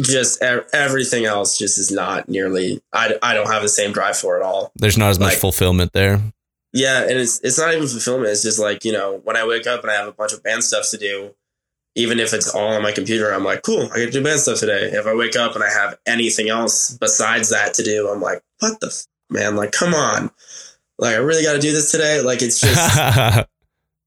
[0.00, 4.16] just e- everything else just is not nearly i i don't have the same drive
[4.16, 6.20] for it all There's not as much fulfillment there.
[6.72, 9.66] Yeah and it's it's not even fulfillment it's just like you know when i wake
[9.66, 11.34] up and i have a bunch of band stuff to do
[11.96, 14.38] even if it's all on my computer i'm like cool i get to do band
[14.40, 14.90] stuff today.
[14.92, 18.42] If i wake up and i have anything else besides that to do i'm like
[18.60, 20.30] what the f- man like come on.
[20.98, 22.20] Like i really got to do this today.
[22.20, 23.46] Like it's just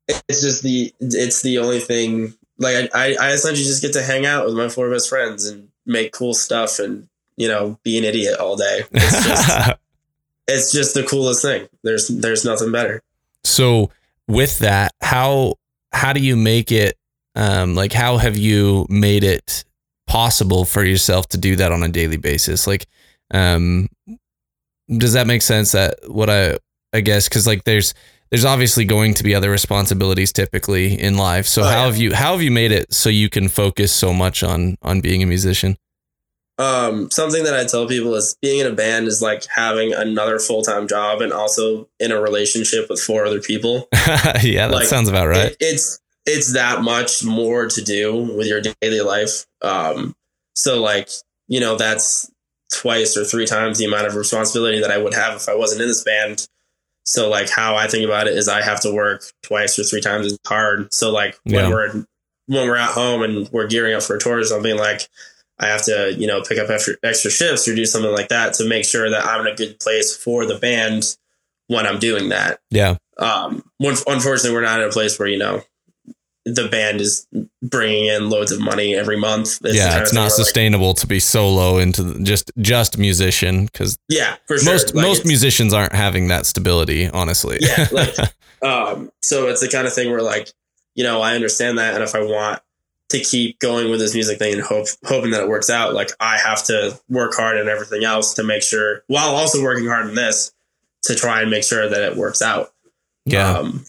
[0.08, 4.04] it's just the it's the only thing like I, I i essentially just get to
[4.04, 7.97] hang out with my four best friends and make cool stuff and you know be
[7.97, 8.84] an idiot all day.
[8.91, 9.71] It's just
[10.47, 13.01] it's just the coolest thing there's there's nothing better
[13.45, 13.91] so
[14.27, 15.56] with that, how
[15.91, 16.97] how do you make it
[17.36, 19.65] um like how have you made it
[20.08, 22.65] possible for yourself to do that on a daily basis?
[22.67, 22.86] Like
[23.34, 23.89] um
[24.97, 26.58] does that make sense that what I
[26.93, 27.93] I guess cuz like there's
[28.32, 31.45] there's obviously going to be other responsibilities typically in life.
[31.45, 31.86] So Oh, how yeah.
[31.86, 35.01] have you how have you made it so you can focus so much on on
[35.01, 35.77] being a musician?
[36.59, 40.37] Um something that i tell people is being in a band is like having another
[40.37, 43.87] full-time job and also in a relationship with four other people
[44.43, 45.51] yeah, that Like, sounds about right.
[45.51, 49.45] It- it's it's that much more to do with your daily life.
[49.61, 50.15] Um,
[50.55, 51.09] so like
[51.49, 52.31] you know that's
[52.73, 55.81] twice or three times the amount of responsibility that I would have if I wasn't
[55.81, 56.47] in this band.
[57.03, 59.99] So like how I think about it is I have to work twice or three
[60.01, 60.93] times as hard.
[60.93, 61.63] So like Yeah.
[61.63, 61.91] when we're
[62.47, 65.09] when we're at home and we're gearing up for a tour or something like
[65.63, 68.54] I have to you know pick up extra, extra shifts or do something like that
[68.56, 71.15] to make sure that I'm in a good place for the band
[71.67, 72.97] when I'm doing that yeah.
[73.17, 75.63] um unfortunately we're not in a place where you know
[76.45, 77.26] the band is
[77.62, 81.08] bringing in loads of money every month the yeah, it's not where, like- sustainable to
[81.08, 85.73] be solo into the- just just musician because yeah for sure most Like, most musicians
[85.73, 87.60] aren't having that stability, honestly.
[87.62, 88.15] Yeah, like-
[88.62, 90.49] um so it's the kind of thing where like
[90.95, 92.62] you know i understand that and if i want
[93.13, 96.10] to keep going with this music thing and hope hoping that it works out like
[96.19, 100.08] i have to work hard and everything else to make sure while also working hard
[100.10, 100.52] in this
[101.04, 102.69] to try and make sure that it works out
[103.26, 103.86] yeah, Um,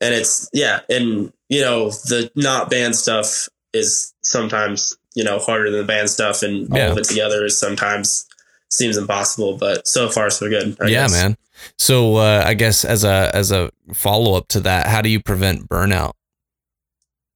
[0.00, 5.68] and it's yeah, and you know the not band stuff is sometimes you know harder
[5.70, 6.92] than the band stuff, and all Yeah.
[6.92, 8.24] of it together is sometimes
[8.70, 9.56] seems impossible.
[9.56, 10.76] But so far so good.
[10.80, 11.12] I yeah, guess.
[11.12, 11.36] man.
[11.78, 15.20] So uh, I guess as a as a follow up to that, how do you
[15.20, 16.12] prevent burnout?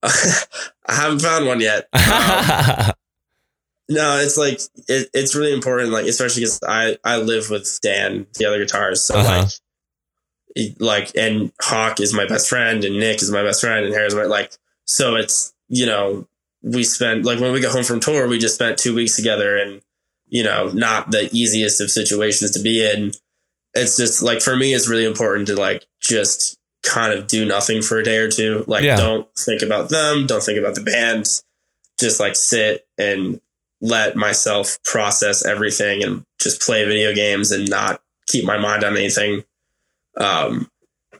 [0.87, 1.87] I haven't found one yet.
[1.93, 2.91] Um,
[3.89, 8.25] No, it's like it, it's really important, like especially because I I live with Dan,
[8.35, 9.39] the other guitarist, so Uh-huh.
[9.41, 9.49] like.
[10.79, 14.15] Like and Hawk is my best friend, and Nick is my best friend, and Harry's
[14.15, 14.51] my like.
[14.85, 16.27] So it's you know
[16.61, 19.57] we spent like when we got home from tour, we just spent two weeks together,
[19.57, 19.81] and
[20.27, 23.11] you know not the easiest of situations to be in.
[23.73, 27.81] It's just like for me, it's really important to like just kind of do nothing
[27.81, 28.63] for a day or two.
[28.67, 28.95] Like Yeah.
[28.97, 31.41] don't think about them, don't think about the band,
[31.99, 33.39] just like sit and
[33.81, 38.95] let myself process everything and just play video games and not keep my mind on
[38.95, 39.43] anything.
[40.17, 40.69] Um,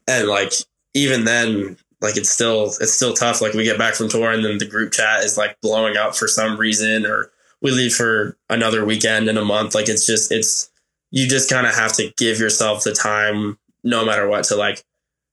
[0.08, 0.54] and like
[0.94, 3.42] even then, like it's still it's still tough.
[3.42, 6.16] Like we get back from tour and then the group chat is like blowing up
[6.16, 9.76] for some reason, or we leave for another weekend in a month.
[9.76, 10.70] Like it's just it's
[11.12, 14.84] you just kind of have to give yourself the time, no matter what, to like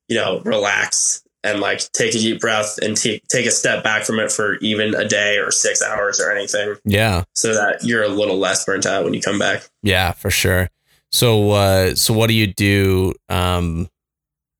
[0.09, 4.03] you know relax and like take a deep breath and take take a step back
[4.03, 7.23] from it for even a day or six hours or anything Yeah.
[7.33, 9.69] so that you're a little less burnt out when you come back.
[9.81, 10.69] Yeah, for sure.
[11.11, 13.13] So, uh, so what do you do?
[13.29, 13.87] Um,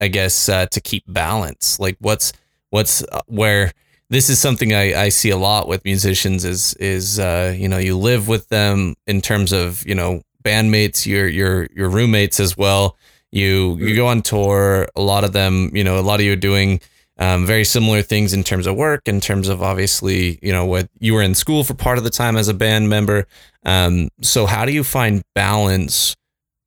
[0.01, 1.79] I guess uh, to keep balance.
[1.79, 2.31] Like, what's
[2.69, 3.73] what's uh, where
[4.09, 7.77] this is something I, I see a lot with musicians is is uh, you know
[7.77, 12.55] you live with them in terms of you know bandmates, your your your roommates as
[12.57, 12.95] well.
[13.31, 14.87] You you go on tour.
[14.95, 16.81] A lot of them, you know, a lot of you are doing
[17.19, 20.89] um, very similar things in terms of work, in terms of obviously, you know, what
[20.99, 23.27] you were in school for part of the time as a band member.
[23.65, 26.15] Um, so how do you find balance?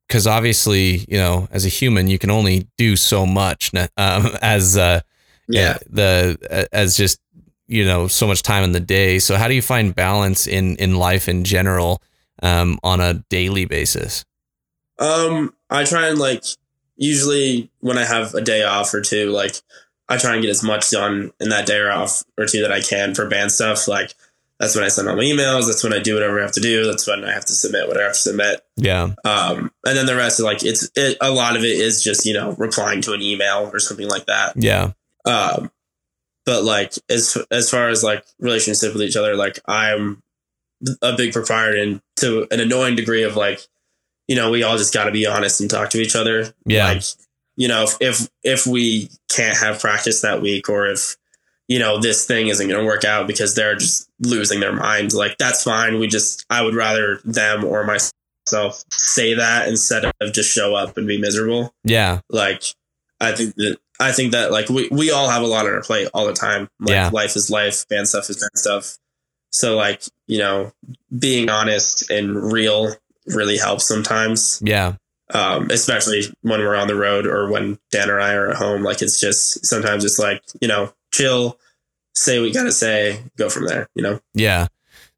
[0.06, 3.88] Because obviously, you know, as a human, you can only do so much um,
[4.42, 5.00] as uh,
[5.48, 7.18] yeah, the as just
[7.66, 9.18] you know so much time in the day.
[9.18, 12.02] So how do you find balance in in life in general
[12.42, 14.24] um, on a daily basis?
[14.98, 16.44] Um, I try and like
[16.96, 19.56] usually when I have a day off or two, like
[20.08, 22.72] I try and get as much done in that day or off or two that
[22.72, 23.88] I can for band stuff.
[23.88, 24.14] Like
[24.58, 25.66] that's when I send all my emails.
[25.66, 26.86] That's when I do whatever I have to do.
[26.86, 28.64] That's when I have to submit whatever I have to submit.
[28.76, 32.02] Yeah, Um, and then the rest of like it's it, a lot of it is
[32.02, 34.52] just you know replying to an email or something like that.
[34.56, 34.92] yeah,
[35.24, 35.70] Um,
[36.44, 40.22] but like as as far as like relationship with each other, like I'm
[41.00, 43.60] a big proprietor and to an annoying degree of like,
[44.32, 46.54] you know, we all just got to be honest and talk to each other.
[46.64, 46.86] Yeah.
[46.86, 47.02] Like,
[47.56, 51.16] you know, if, if if we can't have practice that week, or if
[51.68, 55.12] you know this thing isn't going to work out because they're just losing their mind,
[55.12, 55.98] like that's fine.
[56.00, 60.96] We just I would rather them or myself say that instead of just show up
[60.96, 62.62] and be miserable yeah, like
[63.20, 65.80] i think that i think that like we, we all have a lot on our
[65.82, 67.10] plate all the time like Yeah.
[67.12, 68.98] life is life band stuff is band stuff
[69.52, 70.72] so like you know
[71.16, 74.94] being honest and real really helps sometimes yeah,
[75.34, 78.82] um, especially when we're on the road or when dan or i are at home
[78.82, 81.58] like it's just sometimes it's like you know chill
[82.14, 84.66] say what you gotta say go from there you know yeah.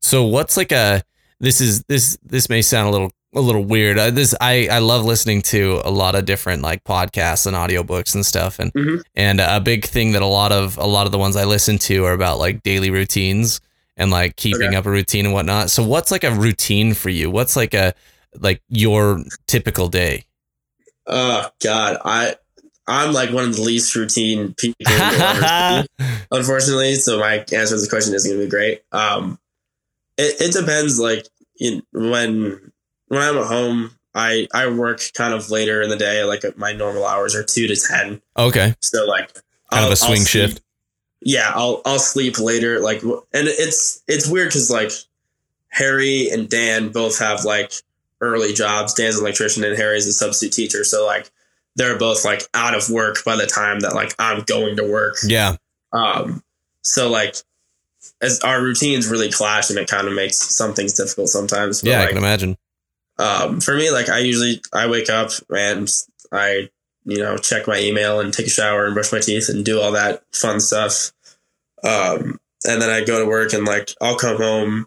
[0.01, 1.03] So what's like a
[1.41, 3.99] this is this this may sound a little a little weird.
[3.99, 8.15] Uh, this I I love listening to a lot of different like podcasts and audiobooks
[8.15, 9.03] and stuff and Mhm.
[9.17, 11.79] and a big thing that a lot of a lot of the ones I listen
[11.79, 13.61] to are about like daily routines
[13.97, 14.77] and like keeping Okay.
[14.77, 15.71] up a routine and whatnot.
[15.71, 17.31] So what's like a routine for you?
[17.31, 17.95] What's like a
[18.41, 20.25] like your typical day?
[21.07, 22.35] oh god i
[22.89, 26.11] i'm like one of the least routine people in the world.
[26.33, 26.95] unfortunately.
[26.95, 28.83] So my answer to the question isn't going to be great.
[28.91, 29.39] Um,
[30.17, 30.99] it, it depends.
[30.99, 31.27] Like
[31.61, 32.73] in, when
[33.09, 36.25] when I'm at home, I I work kind of later in the day.
[36.25, 38.23] Like my normal hours are two to ten.
[38.37, 38.75] okay.
[38.81, 39.31] So like
[39.71, 40.63] Kind of a swing shift.
[41.25, 42.79] Yeah, I'll I'll sleep later.
[42.81, 44.93] Like and it's it's weird because like
[45.69, 47.73] Harry and Dan both have like
[48.21, 48.95] early jobs.
[48.95, 50.85] Dan's an electrician and Harry's a substitute teacher.
[50.85, 51.31] So like
[51.77, 55.17] they're both like out of work by the time that like I'm going to work.
[55.25, 55.57] Yeah.
[55.93, 56.43] Um,
[56.83, 57.37] so like,
[58.21, 61.81] as our routines really clash, and it kind of makes some things difficult sometimes.
[61.81, 62.57] But Yeah, I can imagine.
[63.19, 65.89] um, for me, like I usually I wake up and
[66.31, 66.69] I
[67.07, 69.81] you know check my email and take a shower and brush my teeth and do
[69.81, 71.13] all that fun stuff.
[71.85, 74.87] Um, and then I go to work and like I'll come home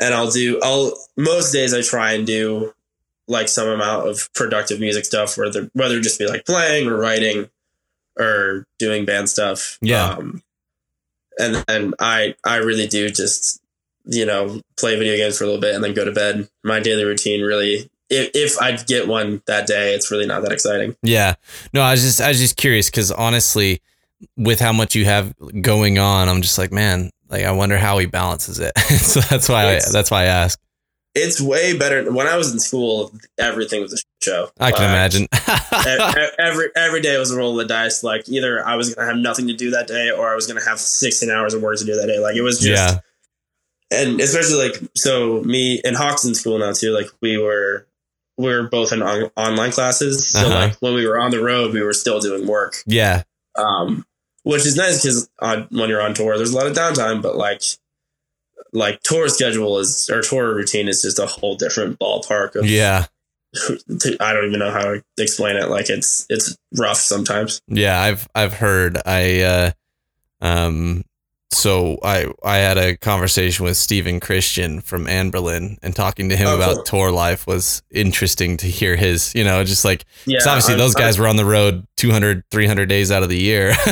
[0.00, 2.72] and I'll do I'll most days I try and do
[3.28, 6.96] like some amount of productive music stuff whether whether it just be like playing or
[6.96, 7.48] writing
[8.18, 9.78] or doing band stuff.
[9.80, 10.10] Yeah.
[10.10, 10.42] Um,
[11.38, 13.60] and then I I really do just
[14.04, 16.48] you know play video games for a little bit and then go to bed.
[16.62, 20.52] My daily routine really if if I get one that day, it's really not that
[20.52, 20.96] exciting.
[21.02, 21.34] Yeah.
[21.72, 23.80] No, I was just I was just curious because honestly,
[24.36, 27.98] with how much you have going on, I'm just like, man, like I wonder how
[27.98, 28.76] he balances it.
[28.78, 30.58] so that's why I, that's why I ask.
[31.18, 32.12] It's way better.
[32.12, 34.50] When I was in school, everything was a show.
[34.60, 35.26] I can Uh, imagine.
[36.38, 38.02] every every day was a roll of the dice.
[38.04, 40.64] Like either I was gonna have nothing to do that day, or I was gonna
[40.64, 42.18] have sixteen hours of work to do that day.
[42.18, 43.00] Like it was just yeah.
[43.98, 46.90] and especially like so me and Hawks in school now too.
[46.92, 47.86] Like we were
[48.36, 50.48] we were both in on, online classes, so Uh-huh.
[50.66, 53.22] like when we were on the road, we were still doing work, Yeah.
[53.56, 54.04] Um,
[54.42, 55.28] which is nice because
[55.70, 57.62] when you're on tour, there's a lot of downtime, but like
[58.72, 63.06] like tour schedule is or tour routine is just a whole different ballpark of Yeah.
[64.20, 65.68] I don't even know how to explain it.
[65.68, 67.60] Like it's it's rough sometimes.
[67.68, 68.98] Yeah, I've I've heard.
[69.06, 69.70] I uh,
[70.40, 71.04] um,
[71.56, 76.48] so I I had a conversation with Stephen Christian from Anberlin, and talking to him
[76.48, 76.82] Oh, about cool.
[76.84, 79.34] tour life was interesting to hear his.
[79.34, 82.44] You know, just like Yeah, obviously I'm- those guys I'm- were on the road 200,
[82.50, 83.68] 300 days out of the year.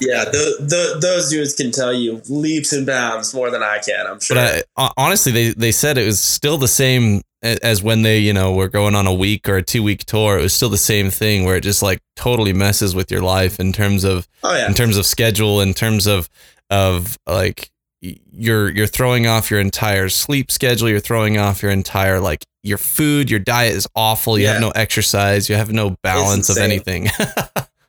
[0.00, 4.06] yeah, the, the, those dudes can tell you leaps and bounds more than I can.
[4.06, 4.36] I'm sure.
[4.36, 8.32] But I, honestly, they they said it was still the same as when they you
[8.32, 10.38] know were going on a week or a two week tour.
[10.38, 13.60] It was still the same thing where it just like totally messes with your life
[13.60, 16.28] in terms of oh yeah, in terms of schedule, in terms of
[16.70, 20.88] of like you're you're throwing off your entire sleep schedule.
[20.88, 23.30] You're throwing off your entire like your food.
[23.30, 24.38] Your diet is awful.
[24.38, 25.48] You have no exercise.
[25.48, 27.08] You have no balance of anything.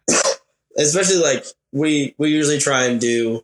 [0.78, 3.44] especially like we we usually try and do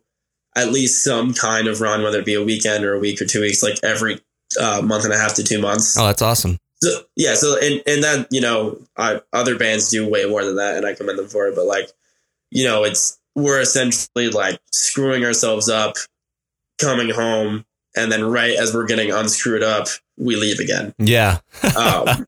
[0.56, 3.26] at least some kind of run, whether it be a weekend or a week or
[3.26, 4.18] two weeks, like every
[4.60, 5.98] uh, month and a half to two months.
[5.98, 6.58] oh, that's awesome.
[6.82, 10.56] So yeah, so and and then you know, I, other bands do way more than
[10.56, 11.54] that, and I commend them for it.
[11.54, 11.90] But like,
[12.50, 15.94] you know, it's we're essentially like screwing ourselves up,
[16.80, 17.64] coming home,
[17.94, 20.92] and then right as we're getting unscrewed up, we leave again.
[20.98, 21.38] Yeah.
[21.76, 22.26] Um,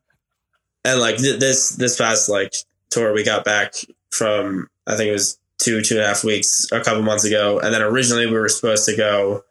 [0.85, 2.53] and like th- this this past like
[2.89, 3.73] tour, we got back
[4.11, 7.59] from I think it was two two and a half weeks a couple months ago,
[7.59, 9.43] and then originally we were supposed to go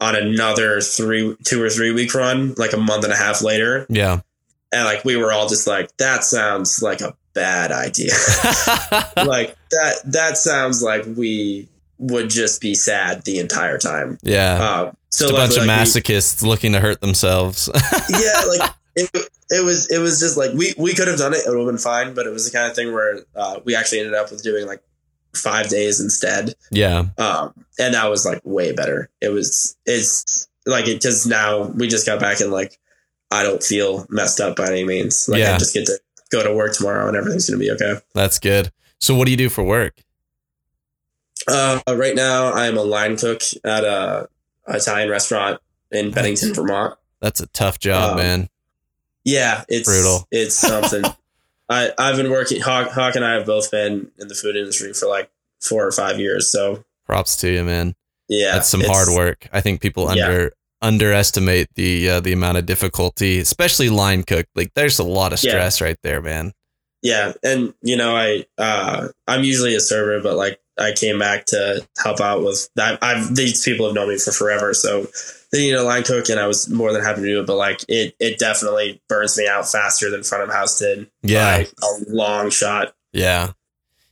[0.00, 3.86] on another three two or three week run like a month and a half later
[3.88, 4.20] Yeah.
[4.72, 8.10] and like we were all just like that sounds like a bad idea
[9.16, 11.68] like that that sounds like we
[11.98, 14.58] would just be sad the entire time yeah.
[14.60, 17.68] uh, so Just a bunch of like, masochists looking to hurt themselves.
[18.10, 19.10] yeah like it,
[19.50, 21.66] it was it was just like we we could have done it it would have
[21.66, 24.30] been fine but it was the kind of thing where uh, we actually ended up
[24.30, 24.82] with doing like
[25.34, 27.04] five days instead yeah.
[27.18, 31.86] um and that was like way better it was it's like it because now we
[31.88, 32.78] just got back and like
[33.30, 35.54] i don't feel messed up by any means like Yeah.
[35.54, 35.98] i just get to
[36.30, 38.72] go to work tomorrow and everything's gonna be okay That's good.
[39.00, 39.94] So what do you do for work?
[41.48, 44.28] uh right now i'm a line cook at a
[44.68, 45.60] italian restaurant
[45.92, 48.48] in bennington vermont That's a tough job, Um, man.
[49.24, 50.26] yeah it's Brutal.
[50.32, 51.04] it's something
[51.68, 54.92] i i've been working hawk, hawk and i have both been in the food industry
[54.92, 57.94] for like four or five years so Props to you, man.
[58.28, 59.46] yeah That's some hard work.
[59.52, 60.24] I think people Yeah.
[60.24, 60.52] under
[60.82, 64.46] underestimate the uh, the amount of difficulty, especially line cook.
[64.54, 65.50] Like there's a lot of Yeah.
[65.52, 66.52] stress right there, man.
[67.02, 71.44] yeah and you know i uh i'm usually a server but like i came back
[71.44, 75.06] to help out with that i've these people have known me for forever so
[75.52, 77.54] they need a line cook and i was more than happy to do it but
[77.56, 81.58] like it it definitely burns me out faster than front of house did Yeah.
[81.58, 83.52] by a long shot Yeah.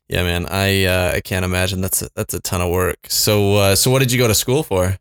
[0.07, 0.45] Yeah, man.
[0.51, 2.99] I uh, I can't imagine that's a, that's a ton of work.
[3.09, 4.99] So uh, so what did you go to school for?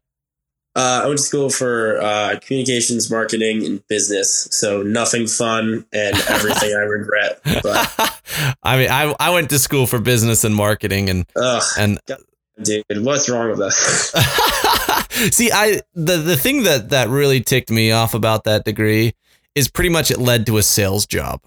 [0.76, 4.48] Uh, I went to school for uh, communications, marketing, and business.
[4.52, 7.40] So nothing fun and everything I regret.
[7.62, 8.20] But
[8.64, 12.00] I mean, I I went to school for business and marketing and ugh, and
[12.62, 14.12] dude, what's wrong with us?
[15.32, 19.14] See, I the the thing that that really ticked me off about that degree
[19.56, 21.42] is pretty much it led to a sales job.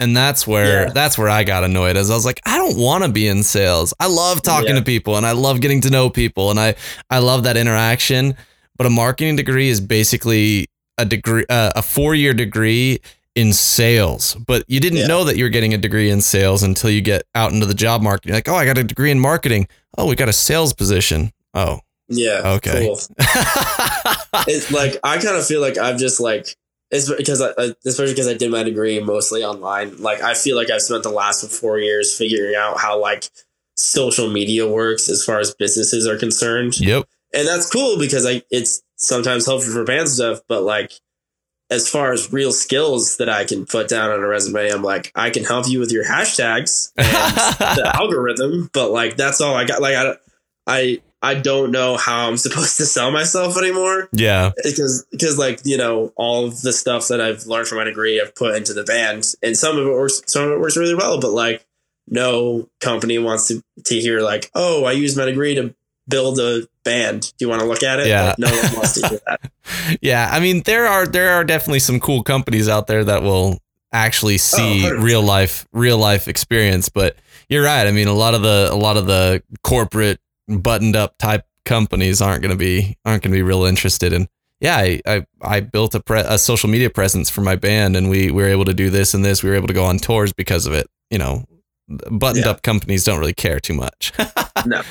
[0.00, 0.92] And that's where Yeah.
[0.92, 3.42] that's where I got annoyed as I was like, I don't want to be in
[3.42, 3.92] sales.
[3.98, 4.76] I love talking Yeah.
[4.76, 6.76] to people and I love getting to know people and I
[7.10, 8.36] I love that interaction,
[8.78, 10.66] but a marketing degree is basically
[10.96, 13.00] a degree uh, a 4-year degree
[13.34, 14.34] in sales.
[14.46, 15.06] But you didn't Yeah.
[15.08, 18.02] know that you're getting a degree in sales until you get out into the job
[18.02, 18.26] market.
[18.26, 19.68] You're like, "Oh, I got a degree in marketing.
[19.96, 21.80] Oh, we got a sales position." Oh.
[22.08, 22.40] yeah.
[22.56, 22.86] Okay.
[22.86, 22.98] Cool.
[24.46, 26.56] It's like I kind of feel like I've just like
[26.90, 29.96] it's because I, I- especially because I did my degree mostly online.
[29.98, 33.28] Like I feel like I've spent the last four years figuring out how like
[33.76, 36.78] social media works as far as businesses are concerned.
[36.80, 37.06] yep.
[37.34, 40.92] And that's cool because I it's sometimes helpful for band stuff, but like
[41.70, 45.12] as far as real skills that I can put down on a resume, I'm like
[45.14, 49.64] I can help you with your hashtags and the algorithm, but like that's all I
[49.64, 49.82] got.
[49.82, 50.16] Like I
[50.66, 54.52] I I don't know how I'm supposed to sell myself anymore yeah.
[54.62, 58.20] because because like you know all of the stuff that I've learned from my degree
[58.20, 60.94] I've put into the band, and some of it works, some of it works really
[60.94, 61.66] well, but like
[62.10, 65.74] no company wants to to hear like oh I used my degree to
[66.08, 67.32] build a band.
[67.38, 68.06] Do you want to look at it?
[68.06, 68.34] Yeah.
[68.36, 69.40] Like, no one wants to hear that.
[70.00, 73.58] Yeah, I mean there are there are definitely some cool companies out there that will
[73.92, 75.02] actually oh, see 100%.
[75.02, 77.16] real life real life experience, but
[77.50, 77.86] you're right.
[77.86, 82.22] I mean a lot of the a lot of the corporate buttoned up type companies
[82.22, 84.26] aren't going to be aren't going to be real interested in
[84.60, 88.10] yeah, I, I, I built a, pre- a social media presence for my band and
[88.10, 89.42] we, we were able to do this and this.
[89.42, 90.88] We were able to go on tours because of it.
[91.10, 91.44] You know,
[91.88, 92.50] buttoned Yeah.
[92.52, 94.12] up companies don't really care too much.
[94.66, 94.82] no,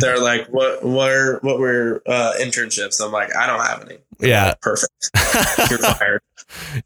[0.00, 3.04] they're like, what, what are, what were uh, internships?
[3.04, 3.98] I'm like, I don't have any.
[4.20, 4.46] Yeah.
[4.48, 5.10] like, perfect.
[5.70, 6.22] You're fired.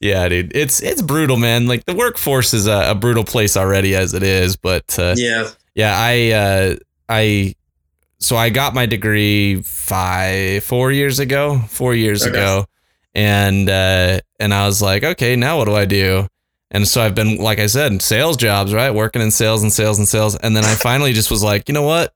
[0.01, 0.53] yeah, dude.
[0.57, 1.67] It's, it's brutal, man.
[1.67, 4.57] Like the workforce is a, a brutal place already as it is.
[4.57, 5.49] But, uh, Yeah.
[5.75, 6.77] Yeah, I uh
[7.09, 7.55] I
[8.19, 12.31] so I got my degree five four years ago, four years Okay.
[12.31, 12.67] ago.
[13.15, 16.27] And uh and I was like, okay, now what do I do?
[16.73, 18.91] And so I've been like I said, sales jobs, right?
[18.91, 20.35] Working in sales and sales and sales.
[20.37, 22.13] And then I finally just was like, you know what?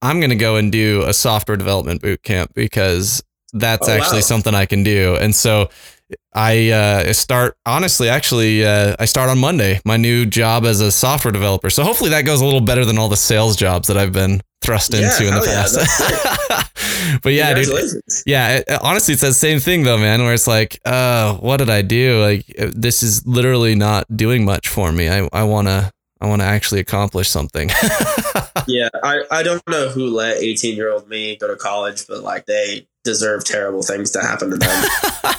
[0.00, 3.22] I'm gonna go and do a software development boot camp because
[3.52, 4.20] that's Oh, actually wow.
[4.20, 5.16] something I can do.
[5.20, 5.68] And so
[6.34, 10.90] I uh, start honestly, actually, uh, I start on Monday, my new job as a
[10.90, 11.68] software developer.
[11.70, 14.40] So hopefully that goes a little better than all the sales jobs that I've been
[14.62, 17.20] thrust Yeah, into in the hell yeah, past.
[17.22, 18.02] but yeah, dude.
[18.26, 20.22] Yeah, it, honestly, it's that same thing though, man.
[20.22, 22.20] Where it's like, uh, what did I do?
[22.20, 25.08] Like, uh, this is literally not doing much for me.
[25.08, 25.90] I, I wanna,
[26.20, 27.70] I wanna actually accomplish something.
[28.66, 28.88] Yeah.
[29.02, 32.46] I, I don't know who let 18 year old me go to college, but like
[32.46, 34.68] they deserve terrible things to happen to them.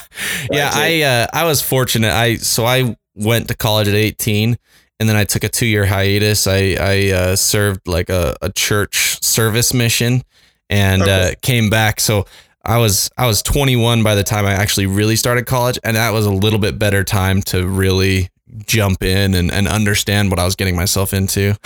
[0.52, 2.12] yeah, I uh, I was fortunate.
[2.12, 4.58] I so I went to college at 18
[5.02, 6.46] and then I took a 2-year hiatus.
[6.46, 10.22] I I uh, served like a, a church service mission
[10.70, 12.00] and uh, came back.
[12.00, 12.28] So
[12.64, 16.12] I was I was 21 by the time I actually really started college and that
[16.12, 18.30] was a little bit better time to really
[18.68, 21.58] jump in and, and understand what I was getting myself into.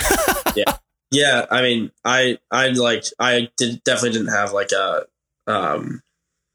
[0.56, 0.78] Yeah,
[1.10, 5.04] yeah, I mean, I I like I did definitely didn't have like a
[5.46, 6.00] um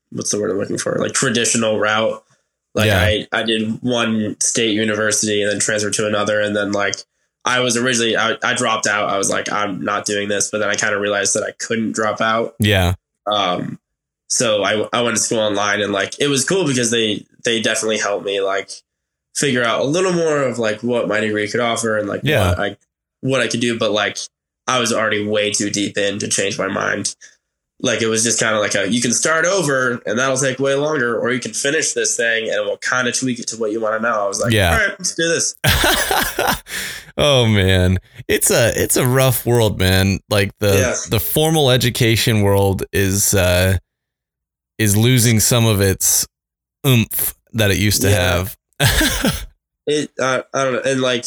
[0.10, 0.98] what's the word I'm looking for?
[0.98, 2.24] Like traditional route.
[2.74, 3.00] Like Yeah.
[3.02, 6.96] I I did one state university and then transferred to another and then like
[7.44, 9.10] I was originally I, I dropped out.
[9.10, 11.52] I was like I'm not doing this, but then I kind of realized that I
[11.52, 12.56] couldn't drop out.
[12.60, 12.94] Yeah.
[13.26, 13.80] Um
[14.30, 17.62] so I I went to school online and like it was cool because they they
[17.62, 18.70] definitely helped me like
[19.36, 22.50] figure out a little more of like what my degree could offer and like Yeah.
[22.50, 22.78] what I
[23.22, 24.18] what I could do, but like
[24.68, 27.16] I was already way too deep in to change my mind.
[27.84, 30.60] Like it was just kind of like a you can start over and that'll take
[30.60, 33.58] way longer, or you can finish this thing and we'll kind of tweak it to
[33.58, 34.24] what you want to know.
[34.24, 34.72] I was like, Yeah.
[34.72, 35.56] all right, let's do this.
[37.18, 37.98] oh man
[38.30, 40.96] it's a it's a rough world man like the Yeah.
[41.10, 43.78] the formal education world is uh
[44.78, 46.26] is losing some of its
[46.88, 48.46] oomph that it used to Yeah.
[48.46, 48.58] have
[49.88, 51.26] It uh, I don't know, and like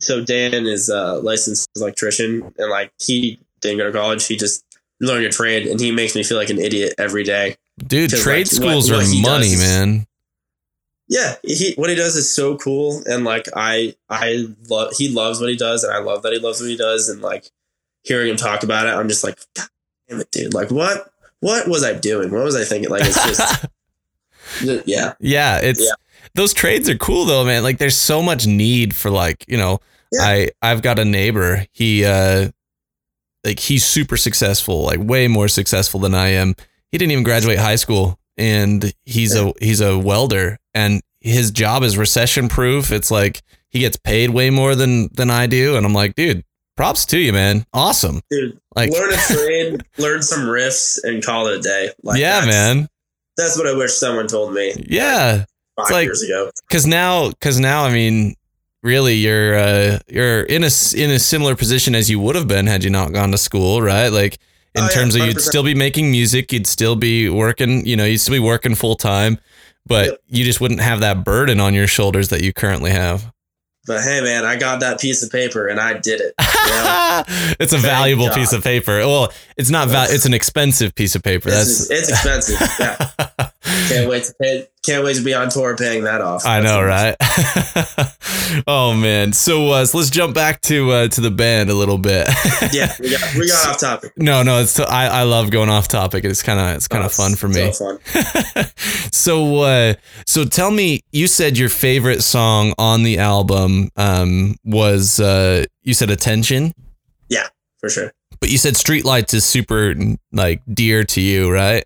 [0.00, 4.26] so Dan is a licensed electrician, and like he didn't go to college.
[4.26, 4.62] He just
[5.00, 7.56] learned a trade, and he makes me feel like an idiot every day.
[7.86, 10.06] Dude, trade like, schools what- what are money is- man.
[11.08, 15.38] Yeah he what he does is so cool and like i i love he loves
[15.40, 17.48] what he does and i love that he loves what he does and like
[18.02, 19.68] hearing him talk about it i'm just like God
[20.08, 20.52] damn it dude.
[20.52, 22.32] Like what what was i doing?
[22.32, 22.90] What was i thinking?
[22.90, 23.66] Like it's just
[24.88, 25.12] yeah.
[25.20, 25.92] Yeah it's Yeah.
[26.34, 27.62] those trades are cool though man.
[27.62, 29.78] Like there's so much need for like you know
[30.12, 30.22] Yeah.
[30.24, 31.66] i i've got a neighbor.
[31.70, 32.50] He uh
[33.46, 36.54] like he's super successful like way more successful than i am.
[36.90, 41.82] He didn't even graduate high school and he's a he's a welder and his job
[41.82, 42.92] is recession proof.
[42.92, 46.44] It's like he gets paid way more than than i do and i'm like dude
[46.76, 47.64] props to you man.
[47.72, 48.20] Awesome.
[48.30, 51.90] Dude like learn a trade learn some riffs and call it a day.
[52.02, 52.88] Like yeah that's, man.
[53.36, 55.44] that's what i wish someone told me yeah.
[55.76, 56.50] five like- years ago.
[56.68, 58.34] because now because now i mean
[58.86, 62.66] really you're uh you're in a in a similar position as you would have been
[62.66, 64.08] had you not gone to school right?
[64.08, 64.38] Like
[64.74, 67.96] in Oh, yeah, terms of you'd still be making music you'd still be working you
[67.96, 69.38] know you'd still be working full time
[69.86, 70.20] but Yep.
[70.28, 73.32] you just wouldn't have that burden on your shoulders that you currently have.
[73.86, 76.34] But hey man i got that piece of paper and i did it.
[76.66, 77.22] Yeah.
[77.60, 78.34] it's a Thank valuable God.
[78.36, 78.98] piece of paper.
[78.98, 81.48] Well it's not val- it's an expensive piece of paper.
[81.50, 82.60] It's, that's it's expensive.
[82.80, 83.50] Yeah
[83.88, 86.44] Can't wait to pay, can't wait to be on tour paying that off.
[86.46, 87.14] I know, right?
[88.66, 89.32] oh man.
[89.32, 92.28] So, uh, so let's jump back to uh, to the band a little bit.
[92.72, 94.12] Yeah, we got we got off topic.
[94.16, 96.24] no, no, it's I, I love going off topic.
[96.24, 97.70] It's kind of it's kind Oh, of fun for me.
[97.72, 98.64] So fun.
[99.12, 99.94] so, uh,
[100.26, 105.94] so tell me, you said your favorite song on the album um, was uh, you
[105.94, 106.72] said "Attention,"
[107.28, 107.46] Yeah,
[107.80, 108.12] For sure.
[108.40, 109.94] but you said "Streetlights" is super
[110.32, 111.84] like dear to you, right?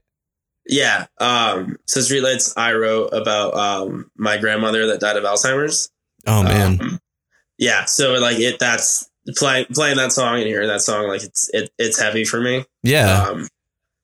[0.70, 1.06] Yeah.
[1.18, 5.90] Um, so Streetlights I wrote about um my grandmother that died of Alzheimer's.
[6.26, 7.00] Oh man, Um,
[7.58, 7.84] yeah.
[7.86, 11.70] So like it that's playing playing that song and hearing that song, like it's it,
[11.78, 12.64] it's heavy for me.
[12.82, 13.24] yeah.
[13.28, 13.48] Um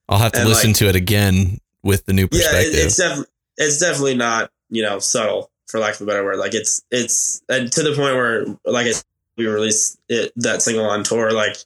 [0.09, 2.75] I'll have to listen like- to it again with the new yeah, perspective.
[2.75, 6.37] it, it's def- it's definitely not, you know, subtle for lack of a better word.
[6.39, 8.93] Like it's it's and to the point where like I
[9.37, 11.57] we released it that single on tour, like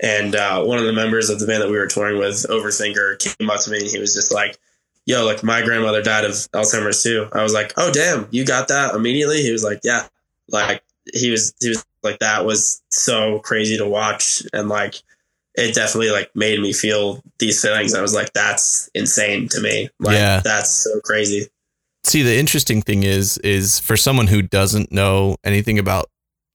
[0.00, 3.18] and uh, one of the members of the band that we were touring with, Overthinker,
[3.18, 4.58] came up to me and he was just like,
[5.06, 7.28] yo, like my grandmother died of Alzheimer's too.
[7.32, 9.42] I was like, oh damn, you got that immediately.
[9.42, 10.06] He was like, yeah,
[10.48, 10.82] like
[11.12, 14.94] he was he was like that was so crazy to watch and like
[15.54, 17.94] it definitely like made me feel these feelings.
[17.94, 19.90] I was like, that's insane to me.
[19.98, 20.40] Like, Yeah.
[20.44, 21.48] that's so crazy.
[22.04, 26.08] See, the interesting thing is, is for someone who doesn't know anything about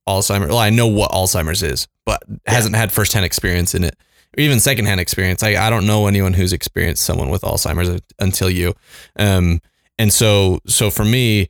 [0.08, 0.48] Alzheimer's.
[0.48, 3.96] Well, I know what Alzheimer's is, but hasn't had firsthand experience in it,
[4.36, 5.42] or even secondhand experience.
[5.42, 8.74] I I don't know anyone who's experienced someone with Alzheimer's until you.
[9.16, 9.60] Um,
[9.98, 11.48] and so so for me,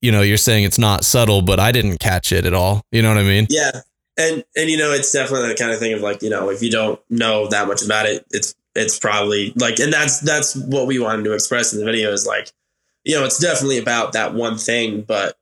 [0.00, 2.82] you know, you're saying it's not subtle, but I didn't catch it at all.
[2.92, 3.46] You know what I mean?
[3.50, 3.80] Yeah.
[4.16, 6.62] And and you know, it's definitely the kind of thing of like, you know, if
[6.62, 10.86] you don't know that much about it, it's it's probably like and that's that's what
[10.86, 12.52] we wanted to express in the video is like,
[13.04, 15.37] you know, it's definitely about that one thing, but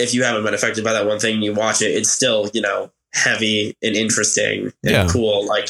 [0.00, 2.50] if you haven't been affected by that one thing and you watch it, it's still,
[2.54, 5.08] you know, heavy and interesting and Yeah.
[5.08, 5.46] cool.
[5.46, 5.68] Like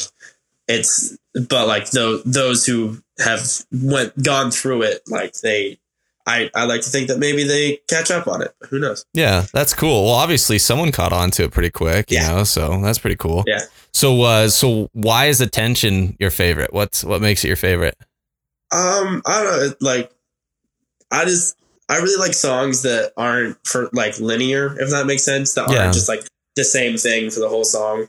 [0.67, 1.17] it's
[1.49, 5.77] but like those those who have went gone through it, like they
[6.27, 8.53] I, I like to think that maybe they catch up on it.
[8.69, 9.05] Who knows?
[9.13, 10.05] Yeah, that's cool.
[10.05, 12.31] Well, obviously someone caught on to it pretty quick, you Yeah.
[12.31, 13.43] know, so that's pretty cool.
[13.47, 13.61] Yeah.
[13.91, 16.73] So uh so why is attention your favorite?
[16.73, 17.97] What's what makes it your favorite?
[18.71, 19.65] Um, I don't know.
[19.65, 20.11] it- Like,
[21.09, 21.57] I just
[21.91, 25.53] I really like songs that aren't for like linear, if that makes sense.
[25.55, 25.81] That Yeah.
[25.83, 26.23] aren't just like
[26.55, 28.07] the same thing for the whole song.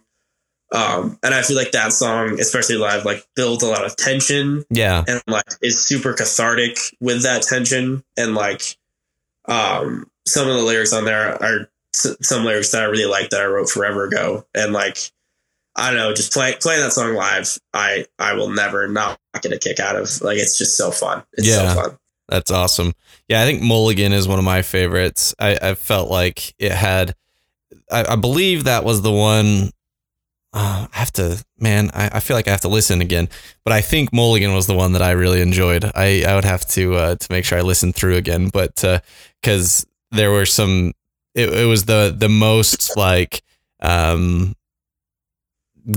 [0.72, 4.64] Um, and I feel like that song, especially live, like builds a lot of tension
[4.70, 5.04] Yeah.
[5.06, 8.02] and like is super cathartic with that tension.
[8.16, 8.62] And like,
[9.48, 13.30] um, some of the lyrics on there are s- some lyrics that I really like
[13.30, 14.46] that I wrote forever ago.
[14.54, 14.96] And like,
[15.76, 19.52] I don't know, just playing playing that song live, I I will never not get
[19.52, 20.20] a kick out of.
[20.22, 21.22] Like, it's just so fun.
[21.34, 21.74] It's Yeah.
[21.74, 21.98] so fun.
[22.28, 22.92] That's awesome.
[23.28, 25.34] Yeah, I think Mulligan is one of my favorites.
[25.38, 27.14] I, I felt like it had,
[27.90, 29.70] I, I believe that was the one.
[30.54, 33.28] Uh, I have to, man, I, I feel like I have to listen again,
[33.64, 35.84] but I think Mulligan was the one that I really enjoyed.
[35.94, 38.84] I, I would have to uh, to make sure I listened through again, but
[39.40, 40.92] because there were some,
[41.34, 43.42] it, it was the the most like
[43.80, 44.54] um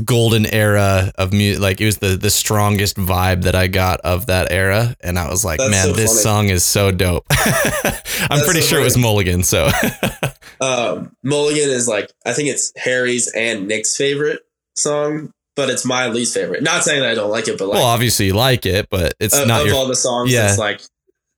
[0.03, 4.25] golden era of music like it was the the strongest vibe that I got of
[4.27, 6.21] that era and I was like That's man so this funny.
[6.23, 8.97] song is so dope I'm pretty so sure it was.
[8.97, 9.69] Mulligan so
[10.61, 14.39] Um, Mulligan is like I think it's Harry's and Nick's favorite
[14.77, 16.63] song, but it's my least favorite.
[16.63, 19.13] Not saying that I don't like it, but like well obviously you like it but
[19.19, 20.49] it's of, not of your all the songs, Yeah.
[20.49, 20.81] it's like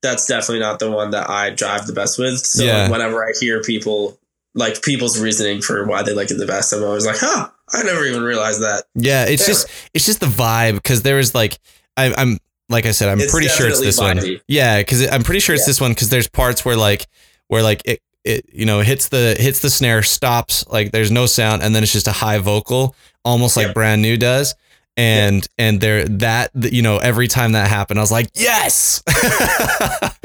[0.04, 2.38] that's definitely not the one that I drive the best with.
[2.40, 2.90] So Yeah.
[2.90, 4.18] whenever I hear people
[4.54, 7.84] like people's reasoning for why they like it the best, I'm always like, huh, I
[7.84, 8.84] never even realized that.
[8.96, 11.58] yeah it's just it's just the vibe because there is like
[11.98, 12.38] I, I'm
[12.70, 15.56] like I said I'm It's pretty sure it's this one yeah because I'm pretty sure
[15.56, 15.70] it's Yeah.
[15.72, 17.08] this one because there's parts where like
[17.48, 21.26] where like it it you know hits the hits the snare stops like there's no
[21.26, 23.74] sound and then it's just a high vocal almost like Yep.
[23.76, 24.54] brand new does
[24.98, 29.04] and and there that you know every time that happened I was like yes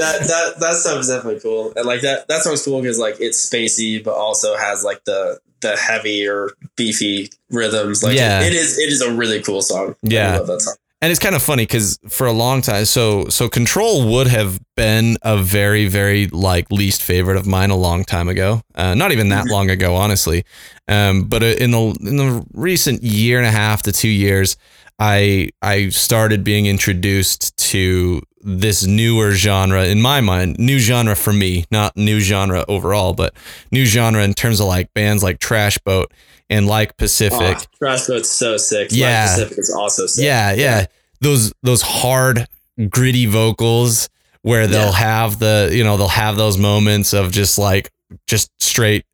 [0.03, 3.17] That that that stuff is definitely cool, and like that that song's cool because like
[3.21, 8.03] it's spacey, but also has like the the heavier, beefy rhythms.
[8.03, 8.41] Like Yeah.
[8.41, 9.95] it, it is it is a really cool song.
[10.03, 10.35] Yeah.
[10.35, 10.75] I love that song.
[11.03, 14.59] And it's kind of funny because for a long time so so control would have
[14.77, 18.63] been a very very like least favorite of mine a long time ago.
[18.75, 20.45] Uh, not even that long ago honestly.
[20.89, 24.57] Um, but uh, in the in the recent year and a half to two years
[24.99, 31.33] i i started being introduced to this newer genre in my mind new genre for
[31.33, 33.35] me not new genre overall but
[33.71, 36.13] new genre in terms of like bands like trash boat
[36.51, 38.91] and like pacific Oh, Trash Boat's so sick.
[38.91, 39.27] Like Yeah.
[39.35, 40.25] Pacific is also sick.
[40.25, 40.87] yeah, yeah.
[41.21, 42.47] Those those hard,
[42.91, 44.11] gritty vocals
[44.43, 44.93] where they'll Yeah.
[44.93, 47.91] have the you know they'll have those moments of just like
[48.27, 49.05] just straight,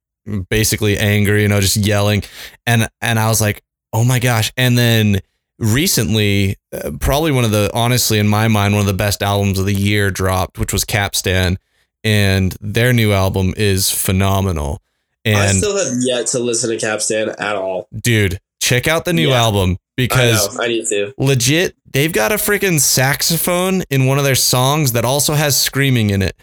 [0.50, 2.22] basically anger, you know, just yelling,
[2.66, 3.62] and and I was like,
[3.92, 4.50] oh my gosh.
[4.56, 5.20] And then
[5.58, 9.58] recently, uh, probably one of the honestly in my mind one of the best albums
[9.58, 11.58] of the year dropped, which was Capstan,
[12.04, 14.80] and their new album is phenomenal.
[15.24, 17.88] And I still have yet to listen to Capstan at all.
[17.94, 19.42] dude, check out the new Yeah.
[19.42, 20.64] album because I know.
[20.64, 21.12] I need to.
[21.18, 26.10] legit they've got a freaking saxophone in one of their songs that also has screaming
[26.10, 26.36] in it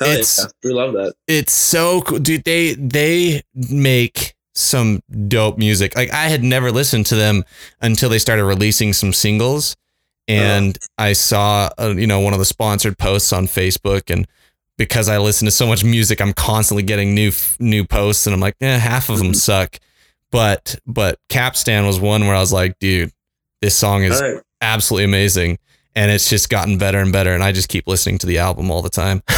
[0.00, 0.46] Hell It's- yeah.
[0.64, 1.14] We love that.
[1.28, 5.94] it's so cool dude they they make some dope music.
[5.96, 7.44] Like i had never listened to them
[7.80, 9.76] until they started releasing some singles.
[10.28, 14.12] And i saw uh, you know one of the sponsored posts on facebook.
[14.12, 14.26] And
[14.78, 18.26] because i listen to so much music i'm constantly getting new new posts.
[18.26, 19.36] And i'm like eh, half of them Mhm.
[19.36, 19.76] suck.
[20.32, 23.10] But but capstan was one where i was like dude
[23.60, 24.40] this song is right.
[24.60, 25.58] absolutely amazing.
[25.96, 27.34] And it's just gotten better and better.
[27.34, 29.22] And i just keep listening to the album all the time.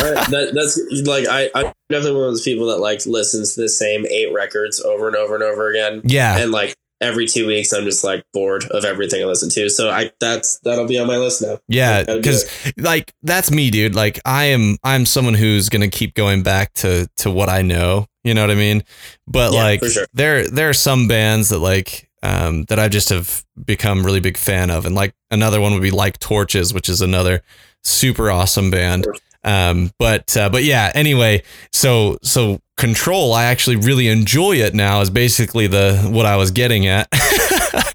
[0.00, 3.68] That, that's like I, I'm definitely one of those people that like listens to the
[3.68, 6.02] same eight records over and over and over again.
[6.04, 9.68] yeah and like every two weeks I'm just like bored of everything I listen to.
[9.68, 11.58] So I that's that'll be on my list now.
[11.68, 13.94] Yeah, because like that's me, dude.
[13.94, 18.06] Like I am, I'm someone who's gonna keep going back to to what I know.
[18.22, 18.82] You know what I mean?
[19.26, 20.06] But Yeah, like sure.
[20.14, 24.38] there there are some bands that like um that I just have become really big
[24.38, 27.42] fan of, and like another one would be like Torches, which is another
[27.82, 29.06] super awesome band.
[29.44, 30.90] Um, but uh, but yeah.
[30.94, 31.42] Anyway,
[31.72, 35.00] so so Control, I actually really enjoy it now.
[35.00, 37.08] Is basically the what I was getting at.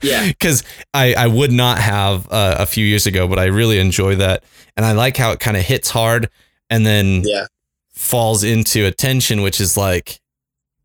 [0.01, 0.27] Yeah.
[0.27, 4.15] because I, I would not have uh, a few years ago, but I really enjoy
[4.15, 4.43] that.
[4.77, 6.29] And I like how it kind of hits hard
[6.69, 7.47] and then Yeah.
[7.93, 10.21] falls into attention, which is like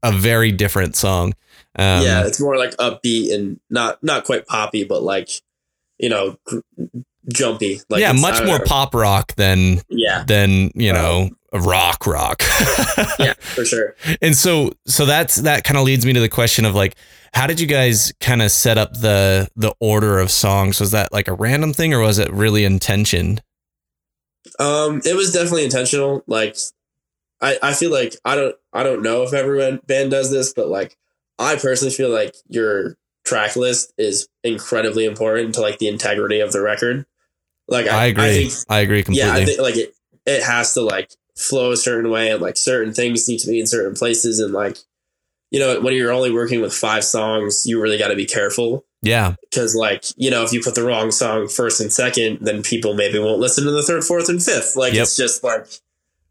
[0.02, 1.28] a very different song.
[1.76, 5.28] Um, yeah, it's more like upbeat and not not quite poppy, but like
[5.98, 6.58] you know, gr-
[7.32, 7.80] jumpy.
[7.88, 8.64] Like yeah, much more know.
[8.64, 12.42] pop rock than Yeah, than you know a rock rock.
[13.18, 13.94] yeah, for sure.
[14.20, 16.96] and so so that's that kind of leads me to the question of like
[17.32, 21.12] how did you guys kind of set up the the order of songs was that
[21.12, 23.42] like a random thing or was it really intentioned
[24.58, 26.22] Um, it was definitely intentional.
[26.26, 26.56] Like,
[27.40, 30.68] I I feel like I don't I don't know if every band does this, but
[30.68, 30.96] like
[31.38, 36.52] I personally feel like your track list is incredibly important to like the integrity of
[36.52, 37.06] the record.
[37.68, 38.50] Like i, I, agree.
[38.68, 39.94] I I, agree completely Yeah, I think like it,
[40.26, 43.60] it has to like flow a certain way and like certain things need to be
[43.60, 44.78] in certain places and like
[45.50, 48.84] you know when you're only working with five songs, you really got to be careful.
[49.02, 49.36] Yeah.
[49.40, 52.94] Because like you know if you put the wrong song first and second, then people
[52.94, 54.74] maybe won't listen to the third, fourth, and fifth.
[54.74, 55.02] Like Yep.
[55.02, 55.66] it's just like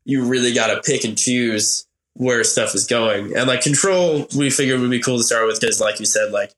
[0.03, 3.36] you really got to pick and choose where stuff is going.
[3.36, 6.31] And like control we figured would be cool to start with because like you said
[6.31, 6.53] like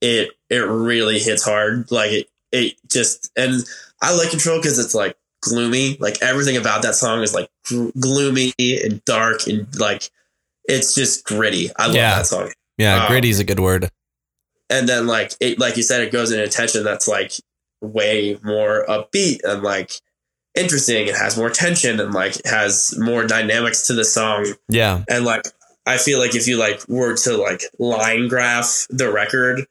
[0.00, 1.90] it it really hits hard.
[1.90, 3.64] Like it it just and
[4.02, 5.96] i like control because it's like gloomy.
[6.00, 7.50] Like everything about that song is like
[8.00, 10.08] gloomy and dark and like
[10.66, 11.70] it's just gritty.
[11.76, 12.16] I love Yeah.
[12.16, 12.50] that song.
[12.78, 13.90] Yeah Um, gritty's a good word.
[14.70, 17.32] and then like it like you said it goes into Attention that's like
[17.82, 19.92] way more upbeat and like
[20.54, 21.08] interesting.
[21.08, 24.46] It has more tension and like has more dynamics to the song.
[24.70, 25.04] Yeah.
[25.08, 25.42] And like
[25.86, 29.66] i feel like if you like were to like line graph the record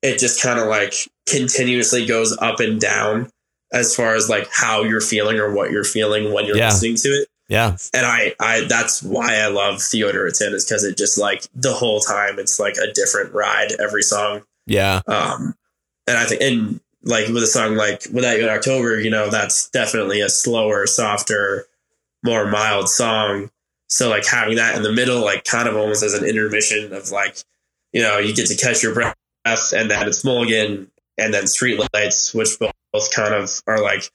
[0.00, 0.94] it just kind of like
[1.28, 3.28] continuously goes up and down
[3.72, 6.66] as far as like how you're feeling or what you're feeling when you're Yeah.
[6.68, 10.84] listening to it yeah and I, I that's why I love Deja Entendu is because
[10.84, 14.42] it just like the whole time it's like a different ride every song.
[14.66, 15.54] yeah Um,
[16.06, 19.30] and I think, and like with a song like Without You in October, you know,
[19.30, 21.66] that's definitely a slower, softer,
[22.24, 23.50] more mild song.
[23.88, 27.10] So like having that in the middle, like kind of almost as an intermission of
[27.10, 27.36] like,
[27.92, 29.14] you know, you get to catch your breath
[29.46, 34.10] and then it's Mulligan and then Streetlights, which both, both kind of are like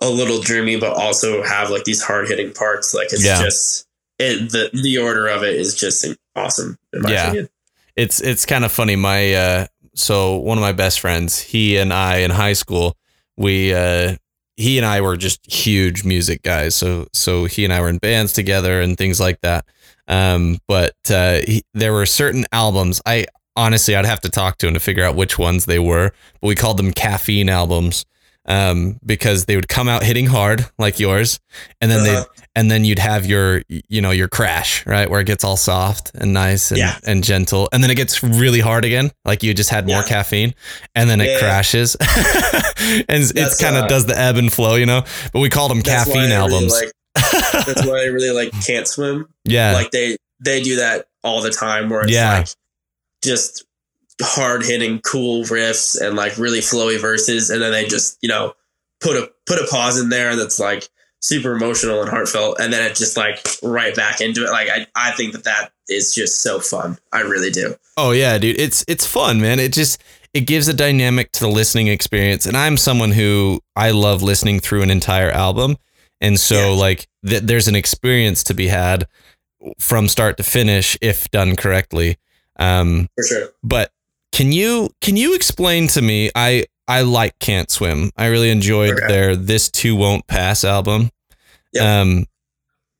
[0.00, 2.94] a little dreamy, but also have like these hard hitting parts.
[2.94, 3.42] Like it's Yeah.
[3.42, 3.86] just,
[4.18, 7.24] it, the, the order of it is just awesome in my Yeah.
[7.24, 7.48] opinion.
[7.96, 11.92] it's it's kind of funny my uh so one of my best friends he and
[11.92, 12.96] i in high school
[13.36, 14.14] we uh
[14.56, 17.98] he and i were just huge music guys so so he and i were in
[17.98, 19.64] bands together and things like that
[20.06, 23.26] um but uh he, there were certain albums i
[23.56, 26.46] honestly i'd have to talk to him to figure out which ones they were but
[26.46, 28.04] we called them caffeine albums
[28.48, 31.38] um because they would come out hitting hard like yours
[31.80, 32.24] and then Uh-huh.
[32.34, 35.56] they and then you'd have your you know your crash right where it gets all
[35.56, 36.98] soft and nice and, Yeah.
[37.06, 40.08] and gentle and then it gets really hard again like you just had more Yeah.
[40.08, 40.54] caffeine
[40.94, 41.38] and then it Yeah.
[41.38, 45.48] crashes and it kind of uh, does the ebb and flow you know but we
[45.50, 46.92] called them caffeine I really albums like-
[47.66, 49.26] that's why I really like Can't Swim.
[49.44, 52.38] yeah Like they they do that all the time where it's Yeah.
[52.38, 52.48] like
[53.22, 53.64] just
[54.20, 58.52] hard hitting cool riffs and like really flowy verses and then they just, you know,
[59.00, 60.88] put a put a pause in there that's like
[61.20, 64.50] super emotional and heartfelt and then it just like right back into it.
[64.50, 66.98] Like I I think that that is just so fun.
[67.12, 67.74] I really do.
[67.96, 68.58] Oh yeah, dude.
[68.60, 69.58] It's it's fun, man.
[69.60, 70.02] It just
[70.34, 72.44] it gives a dynamic to the listening experience.
[72.44, 75.76] And I'm someone who I love listening through an entire album.
[76.20, 76.80] And so Yeah.
[76.80, 79.06] like th- there's an experience to be had
[79.78, 82.16] from start to finish if done correctly.
[82.58, 83.48] Um For sure.
[83.62, 83.90] but
[84.32, 88.10] can you can you explain to me I I like Can't Swim.
[88.16, 89.06] I really enjoyed Okay.
[89.08, 91.10] their This Too Won't Pass album.
[91.72, 92.00] Yeah.
[92.00, 92.26] Um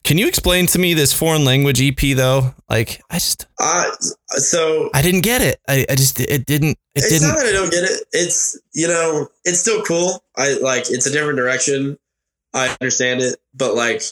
[0.04, 2.54] can you explain to me this foreign language EP though?
[2.68, 3.84] Like I just Uh
[4.28, 5.60] so I didn't get it.
[5.68, 8.00] I, I just it didn't it it's didn't not that I don't get it.
[8.12, 10.22] It's you know, it's still cool.
[10.36, 11.98] I like it's a different direction.
[12.54, 14.02] I understand it, but like,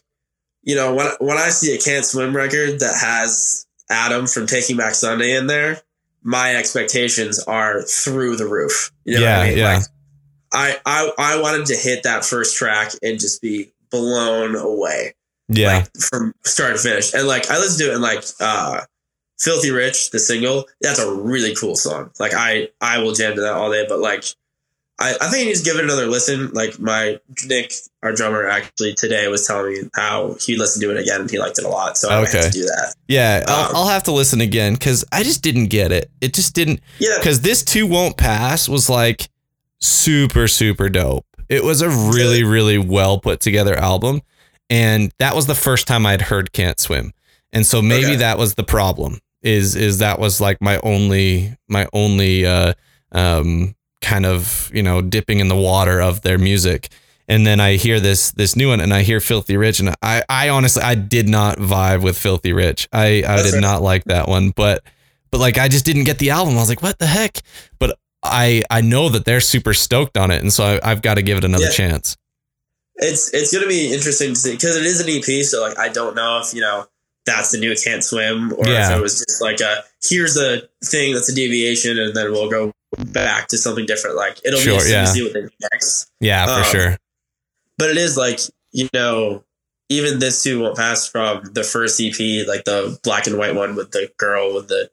[0.62, 4.77] you know, when when I see a Can't Swim record that has Adam from Taking
[4.77, 5.81] Back Sunday in there,
[6.27, 8.91] my expectations are through the roof.
[9.05, 9.59] You know Yeah, I mean?
[9.59, 9.74] yeah.
[9.77, 9.85] Like,
[10.53, 15.14] I, I I wanted to hit that first track and just be blown away
[15.49, 15.79] Yeah.
[15.79, 17.14] like from start to finish.
[17.14, 18.83] And like I listened to it in like uh
[19.39, 22.11] Filthy Rich, the single, that's a really cool song.
[22.18, 24.24] Like I I will jam to that all day, but like
[24.99, 26.51] I, I think you just give it another listen.
[26.53, 27.73] Like my Nick,
[28.03, 31.39] our drummer, actually today was telling me how he listened to it again and he
[31.39, 31.99] liked it a lot.
[31.99, 32.39] So I okay.
[32.39, 32.95] have to do that.
[33.07, 36.11] Yeah, um, I'll, I'll, have to listen again because I just didn't get it.
[36.23, 36.81] It just didn't.
[36.99, 37.19] Yeah.
[37.19, 39.29] Because this too won't pass was like
[39.81, 41.27] super super dope.
[41.49, 44.23] It was a really really well put together album,
[44.71, 47.13] and that was the first time I'd heard Can't Swim,
[47.53, 48.17] and so maybe okay.
[48.17, 49.19] that was the problem.
[49.43, 52.73] Is is that was like my only my only uh
[53.13, 53.76] um
[54.07, 56.89] kind of you know dipping in the water of their music
[57.29, 60.23] and then I hear this this new one and I hear Filthy Rich and I
[60.29, 62.89] I honestly I did not vibe with Filthy Rich.
[62.93, 64.85] I I did not like that one, but
[65.31, 66.57] but like I just didn't get the album.
[66.57, 67.41] I was like, what the heck?
[67.81, 71.15] But I I know that they're super stoked on it, and so I, have got
[71.15, 71.71] to give it another yeah.
[71.71, 72.17] chance.
[72.95, 75.45] It's it's gonna be interesting to see because it is an EP.
[75.45, 76.87] So like I don't know if you know
[77.25, 78.93] that's the new Can't Swim or yeah.
[78.93, 82.49] if it was just like a here's a thing that's a deviation, and then we'll
[82.49, 82.73] go
[83.13, 84.17] back to something different.
[84.17, 85.05] Like it'll sure, be interesting yeah.
[85.05, 86.11] to see what they do next.
[86.21, 86.97] Yeah, for um, sure.
[87.79, 88.41] But it is like
[88.73, 89.45] you know,
[89.89, 93.75] even this too won't pass from the first EP, like the black and white one
[93.75, 94.91] with the girl with the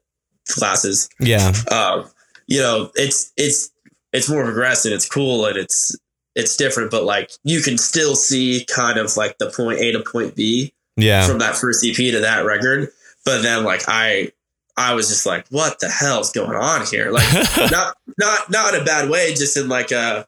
[0.58, 1.08] glasses.
[1.20, 1.52] Yeah.
[1.70, 2.08] Um,
[2.46, 3.70] you know, it's it's
[4.12, 4.92] it's more progressive.
[4.92, 5.96] It's cool and it's
[6.34, 10.00] it's different, but like you can still see kind of like the point A to
[10.00, 10.72] point B.
[10.96, 11.26] Yeah.
[11.26, 12.88] From that first EP to that record,
[13.24, 14.30] but then like I
[14.76, 17.10] I was just like, what the hell's going on here?
[17.10, 17.32] Like
[17.70, 20.26] not not not in a bad way, just in like a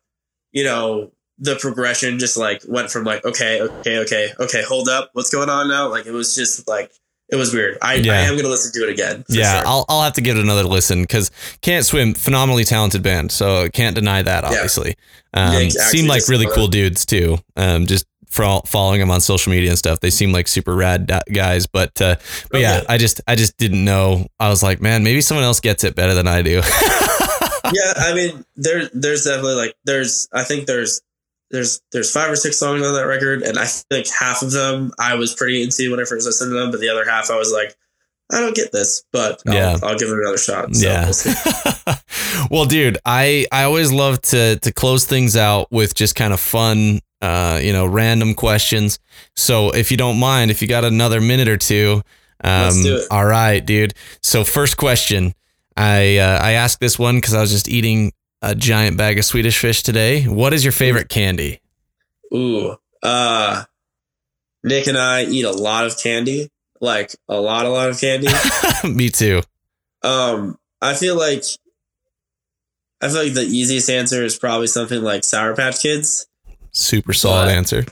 [0.52, 5.10] you know, the progression just like went from like, okay, okay, okay, okay, hold up,
[5.12, 5.88] what's going on now?
[5.88, 6.90] Like it was just like
[7.28, 7.76] it was weird.
[7.82, 8.12] I, yeah.
[8.12, 9.24] I am gonna listen to it again.
[9.28, 9.68] Yeah, sure.
[9.68, 11.30] I'll I'll have to give it another listen because
[11.60, 14.44] Can't Swim, phenomenally talented band, so can't deny that.
[14.44, 14.94] Obviously,
[15.34, 15.46] yeah.
[15.46, 15.98] Um, yeah, exactly.
[15.98, 17.38] seem like really cool dudes too.
[17.56, 18.06] Um, just
[18.36, 20.00] following them on social media and stuff.
[20.00, 22.16] They seem like super rad guys, but uh,
[22.50, 24.26] but yeah, I just I just didn't know.
[24.38, 26.50] I was like, man, maybe someone else gets it better than I do.
[27.72, 31.00] yeah, I mean, there there's definitely like there's I think there's
[31.50, 34.92] there's there's five or six songs on that record, and I think half of them
[34.98, 37.36] I was pretty into when I first listened to them, but the other half I
[37.36, 37.76] was like,
[38.32, 39.76] I don't get this, but I'll, yeah.
[39.82, 40.74] I'll give it another shot.
[40.74, 41.12] So yeah.
[41.86, 41.96] We'll,
[42.50, 46.40] well, dude, I I always love to to close things out with just kind of
[46.40, 48.98] fun uh, you know, random questions.
[49.34, 52.02] So if you don't mind, if you got another minute or two,
[52.44, 53.06] um, Let's do it.
[53.10, 53.94] all right, dude.
[54.22, 55.34] So first question,
[55.76, 58.12] I uh, I asked this one because I was just eating
[58.42, 60.24] a giant bag of Swedish fish today.
[60.24, 61.60] What is your favorite candy?
[62.34, 63.64] Ooh, uh,
[64.62, 66.50] Nick and I eat a lot of candy,
[66.80, 68.28] like a lot, a lot of candy.
[68.84, 69.40] Me too.
[70.02, 71.42] Um, I feel like
[73.00, 76.26] I feel like the easiest answer is probably something like Sour Patch Kids.
[76.76, 77.84] Super solid but answer.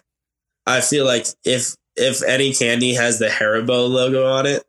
[0.66, 4.62] I feel like if if any candy has the Haribo logo on it,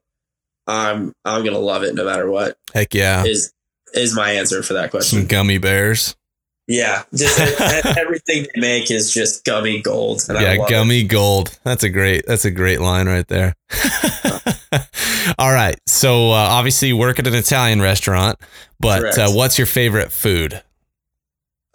[0.68, 2.58] I'm I'm gonna love it no matter what.
[2.74, 3.26] Heck yeah.
[3.26, 3.52] Is
[3.94, 5.20] is my answer for that question.
[5.20, 6.16] Some gummy bears.
[6.68, 7.40] Yeah, just
[7.98, 10.24] everything they make is just gummy gold.
[10.30, 11.10] yeah, gummy it.
[11.10, 11.60] gold.
[11.64, 12.26] That's a great.
[12.26, 13.54] That's a great line right there.
[15.38, 18.40] All right, so uh, obviously you work at an Italian restaurant,
[18.80, 20.64] but uh, what's your favorite food?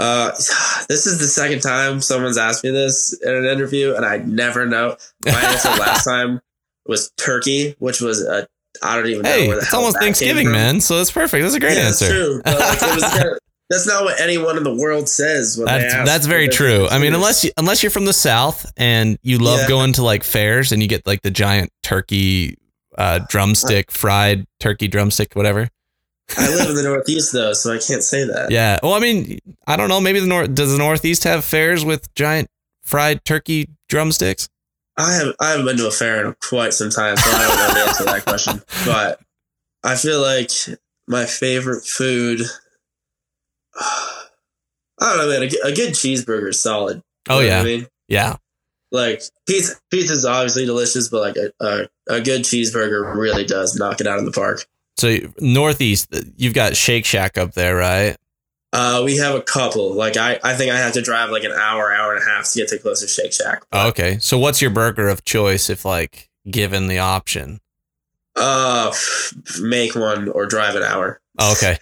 [0.01, 0.30] Uh,
[0.88, 4.66] this is the second time someone's asked me this in an interview, and I never
[4.66, 4.96] know.
[5.24, 6.40] My answer last time
[6.86, 8.48] was turkey, which was a
[8.82, 10.80] I don't even hey, know where the it's almost Thanksgiving, man.
[10.80, 11.42] So that's perfect.
[11.42, 12.07] That's a great yeah, answer.
[12.07, 12.42] That's true.
[12.44, 13.38] Like,
[13.70, 15.57] that's not what anyone in the world says.
[15.57, 16.86] that's that's very true.
[16.88, 19.68] I mean, unless you, unless you're from the South and you love yeah.
[19.68, 22.57] going to like fairs and you get like the giant turkey
[22.96, 25.68] uh, drumstick, fried turkey drumstick, whatever.
[26.36, 28.50] I live in the Northeast though, so I can't say that.
[28.50, 28.78] Yeah.
[28.82, 30.00] Well, I mean, I don't know.
[30.00, 32.48] Maybe the North does the Northeast have fairs with giant
[32.82, 34.48] fried turkey drumsticks?
[34.96, 37.56] I have I haven't been to a fair in quite some time, so I don't
[37.56, 38.62] know the answer to that question.
[38.84, 39.20] But
[39.82, 40.50] I feel like
[41.06, 42.42] my favorite food.
[43.80, 45.42] I don't know, man.
[45.42, 47.02] A, a good cheeseburger is solid.
[47.28, 48.36] Oh yeah, I mean, yeah.
[48.92, 53.76] Like pizza, pizza is obviously delicious, but like a, a a good cheeseburger really does
[53.76, 54.66] knock it out of the park.
[54.97, 58.16] So northeast, you've got Shake Shack up there, right?
[58.72, 59.95] Uh, we have a couple.
[59.95, 62.51] Like I, I think I have to drive like an hour, hour and a half
[62.51, 63.64] to get to the closest Shake Shack.
[63.72, 64.18] Oh, okay.
[64.20, 67.61] So what's your burger of choice if like given the option?
[68.36, 68.93] Uh,
[69.61, 71.20] make one or drive an hour.
[71.38, 71.78] Oh, okay.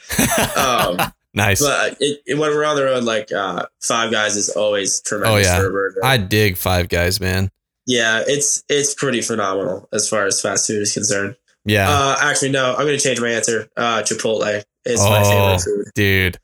[0.56, 1.60] um, nice.
[1.60, 5.48] But it, it, when we're on the road, like uh, Five Guys is always tremendous.
[5.48, 6.08] Oh yeah.
[6.08, 7.50] I dig Five Guys, man.
[7.86, 11.36] Yeah, it's it's pretty phenomenal as far as fast food is concerned.
[11.68, 11.88] Yeah.
[11.88, 12.70] Uh, actually, no.
[12.70, 13.68] I'm going to change my answer.
[13.76, 15.92] Uh, Chipotle is oh, my favorite food.
[15.94, 16.38] Dude,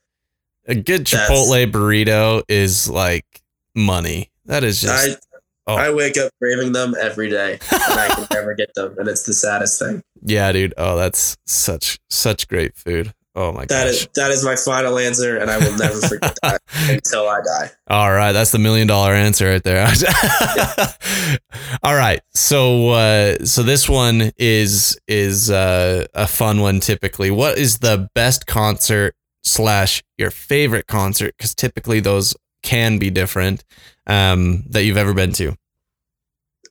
[0.66, 3.42] a good Chipotle That's, burrito is like
[3.74, 4.30] money.
[4.46, 5.26] That is just.
[5.66, 5.76] Oh.
[5.76, 9.22] I wake up craving them every day, and I can never get them, and it's
[9.22, 10.02] the saddest thing.
[10.20, 10.74] Yeah, dude.
[10.76, 13.14] Oh, that's such such great food.
[13.36, 13.94] Oh my That gosh.
[13.94, 17.70] is that is my final answer, and I will never forget that until I die.
[17.88, 19.86] All right, that's the million dollar answer right there.
[21.82, 26.80] All right, so uh, so this one is is uh, a fun one.
[26.80, 31.34] Typically, what is the best concert slash your favorite concert?
[31.36, 33.64] Because typically those can be different
[34.06, 35.56] um, that you've ever been to.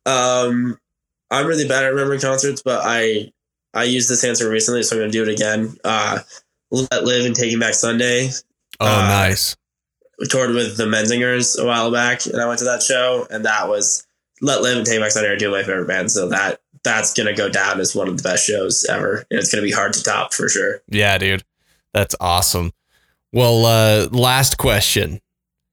[0.05, 0.77] Um,
[1.29, 3.31] I'm really bad at remembering concerts, but I
[3.73, 5.75] I used this answer recently, so I'm gonna do it again.
[5.83, 6.19] Uh,
[6.73, 8.29] Let Live and Taking Back Sunday.
[8.79, 9.55] Oh, Uh, nice.
[10.19, 13.45] We toured with the Menzingers a while back, and I went to that show, and
[13.45, 14.05] that was
[14.41, 16.13] Let Live and Taking Back Sunday are two of my favorite bands.
[16.13, 19.49] So that that's gonna go down as one of the best shows ever, and it's
[19.51, 20.81] gonna be hard to top for sure.
[20.89, 21.43] Yeah, dude,
[21.93, 22.71] that's awesome.
[23.31, 25.21] Well, uh, last question.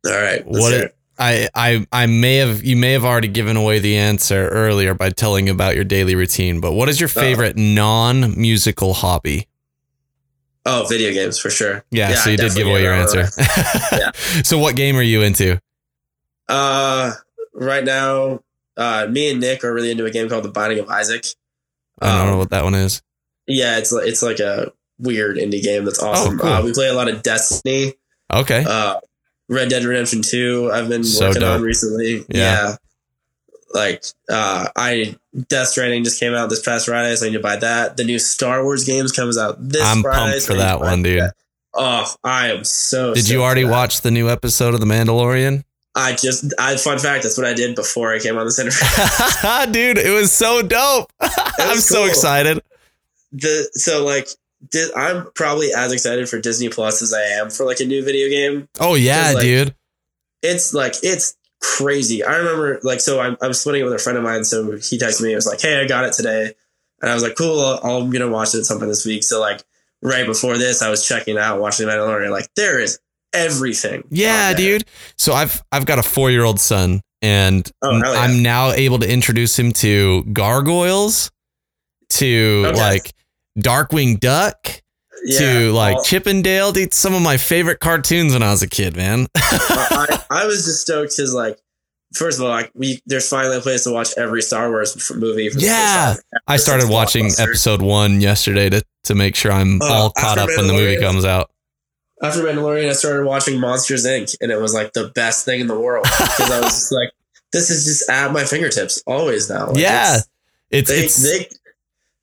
[0.07, 0.97] All right, What it-.
[1.19, 5.11] I, I I may have you may have already given away the answer earlier by
[5.11, 7.21] telling about your daily routine, but what is your Oh.
[7.21, 9.47] favorite non-musical hobby?
[10.67, 11.85] Oh, video games for sure.
[11.91, 13.23] Yeah, Yeah, so I you did give away your answer.
[13.37, 14.13] that
[14.45, 15.59] So what game are you into?
[16.49, 17.13] Uh,
[17.55, 18.41] right now,
[18.77, 21.25] uh, me and Nick are really into a game called The Binding of Isaac.
[22.01, 23.03] I don't know Um, what that one is.
[23.47, 26.37] Yeah, it's it's like a weird indie game that's awesome.
[26.41, 26.51] Oh, cool.
[26.53, 27.95] uh, we play a lot of Destiny,
[28.33, 28.65] Okay.
[28.67, 29.01] uh,
[29.49, 30.71] Red Dead Redemption Two.
[30.73, 31.57] I've been So working dope.
[31.57, 32.25] on recently.
[32.29, 32.77] Yeah.
[33.73, 35.17] Like uh, I
[35.49, 37.97] Death Stranding just came out this past Friday, so I need to buy that.
[37.97, 40.33] The new Star Wars games comes out this I'm Friday.
[40.33, 41.21] pumped for to that one, dude.
[41.21, 41.35] that.
[41.73, 43.15] Oh, I am so.
[43.15, 45.65] Did you already watch the new episode of The Mandalorian?
[45.95, 47.25] I just, I fun fact.
[47.25, 48.87] That's what I did before I came on this interview.
[49.73, 51.13] Dude, it was so dope.
[51.21, 52.63] I'm so excited.
[53.33, 54.29] the so like
[54.97, 58.29] I'm probably as excited for Disney Plus as I am for like a new video
[58.29, 58.69] game.
[58.79, 59.75] Oh yeah, like, dude.
[60.43, 62.25] It's like it's crazy.
[62.25, 64.45] I remember like so I'm I'm splitting it with a friend of mine.
[64.45, 65.29] So he texted me.
[65.31, 66.53] and was like, "Hey, I got it today,"
[67.03, 69.23] and I was like, "Cool, I'll- I'm gonna watch it at some point this week."
[69.25, 69.63] So like
[70.03, 72.31] right before this, I was checking out watching Mandalorian.
[72.31, 72.99] Like there is
[73.33, 74.05] everything.
[74.11, 74.85] Yeah, dude.
[75.19, 78.11] So I've I've got a four year old son, and Oh, yeah.
[78.21, 81.31] I'm now able to introduce him to gargoyles,
[82.11, 82.79] to Okay.
[82.79, 83.13] like
[83.59, 84.83] Darkwing Duck,
[85.25, 86.73] Yeah, to like all- Chip 'n Dale.
[86.73, 89.27] Dude, some of my favorite cartoons when I was a kid, man.
[89.37, 91.59] I, I was just stoked because like.
[92.13, 95.49] First of all, like we, there's finally a place to watch every Star Wars movie.
[95.49, 96.15] For the first Yeah.
[96.49, 100.49] I started watching episode one yesterday to to make sure I'm Oh, all caught up
[100.49, 101.53] when the movie comes out.
[102.21, 104.35] after Mandalorian, I started watching Monsters Inc.
[104.41, 107.11] and it was like the best thing in the world because I was just like,
[107.53, 109.69] this is just at my fingertips always now.
[109.69, 110.17] Like, Yeah.
[110.73, 111.60] it's- It's they it's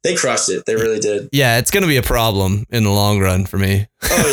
[0.04, 0.64] they crushed it.
[0.66, 1.30] They really did.
[1.32, 3.88] yeah, it's gonna be a problem in the long run for me.
[4.04, 4.32] Oh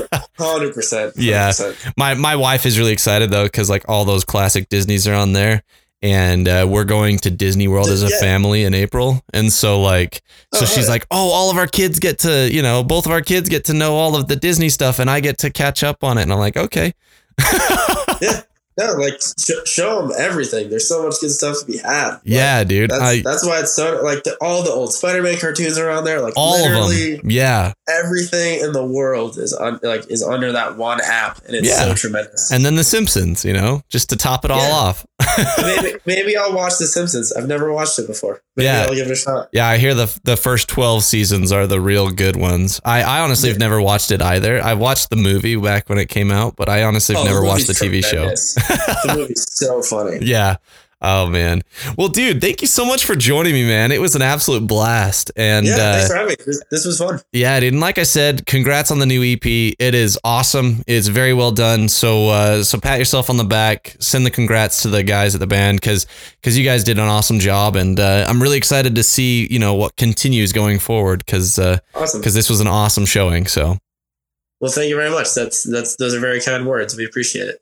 [0.00, 1.14] yeah, hundred percent.
[1.16, 1.52] Yeah.
[1.96, 5.32] My my wife is really excited though because like all those classic Disney's are on
[5.32, 5.62] there,
[6.00, 8.20] and uh, we're going to Disney World as a Yeah.
[8.20, 10.22] family in April, and so like
[10.54, 10.90] so Oh, she's yeah.
[10.90, 13.64] like, oh, all of our kids get to you know both of our kids get
[13.66, 16.22] to know all of the Disney stuff, and I get to catch up on it,
[16.22, 16.94] and I'm like, okay,
[18.78, 20.70] No, like sh- show them everything.
[20.70, 22.10] There's so much good stuff to be had.
[22.10, 25.38] Like, yeah, dude, That's, I that's why it's so like the, all the old Spider-Man
[25.38, 26.20] cartoons are on there.
[26.20, 30.52] Like all literally of them, yeah, everything in the world is on like is under
[30.52, 31.84] that one app, and it's Yeah.
[31.84, 32.50] so tremendous.
[32.50, 34.72] and then the Simpsons, you know, just to top it all Yeah.
[34.74, 35.04] off.
[35.62, 37.32] Maybe, maybe I'll watch The Simpsons.
[37.32, 38.42] I've never watched it before.
[38.56, 38.82] Maybe Yeah.
[38.88, 39.48] I'll give it a shot.
[39.52, 42.80] Yeah, I hear the the first twelve seasons are the real good ones.
[42.84, 44.62] I, I honestly have never watched it either.
[44.62, 47.42] I watched the movie back when it came out, but I honestly have Oh, never
[47.44, 48.26] watched the TV show.
[48.26, 50.18] the movie's so funny.
[50.22, 50.56] Yeah.
[51.04, 51.62] Oh man.
[51.98, 53.90] Well, dude, thank you so much for joining me, man.
[53.90, 55.32] It was an absolute blast.
[55.34, 56.36] And yeah, uh, thanks for having me.
[56.46, 57.20] This, this was fun.
[57.32, 57.72] yeah, dude.
[57.72, 59.44] And like I said, congrats on the new EP.
[59.44, 60.84] It is awesome.
[60.86, 61.88] It's very well done.
[61.88, 63.96] So uh, so pat yourself on the back.
[63.98, 66.06] Send the congrats to the guys at the band because
[66.40, 67.74] because you guys did an awesome job.
[67.74, 71.80] And uh, I'm really excited to see you know what continues going forward because because
[71.94, 72.22] Awesome.
[72.22, 73.46] this was an awesome showing.
[73.48, 73.78] So
[74.60, 75.34] Well, thank you very much.
[75.34, 76.96] That's that's those are very kind words.
[76.96, 77.61] We appreciate it.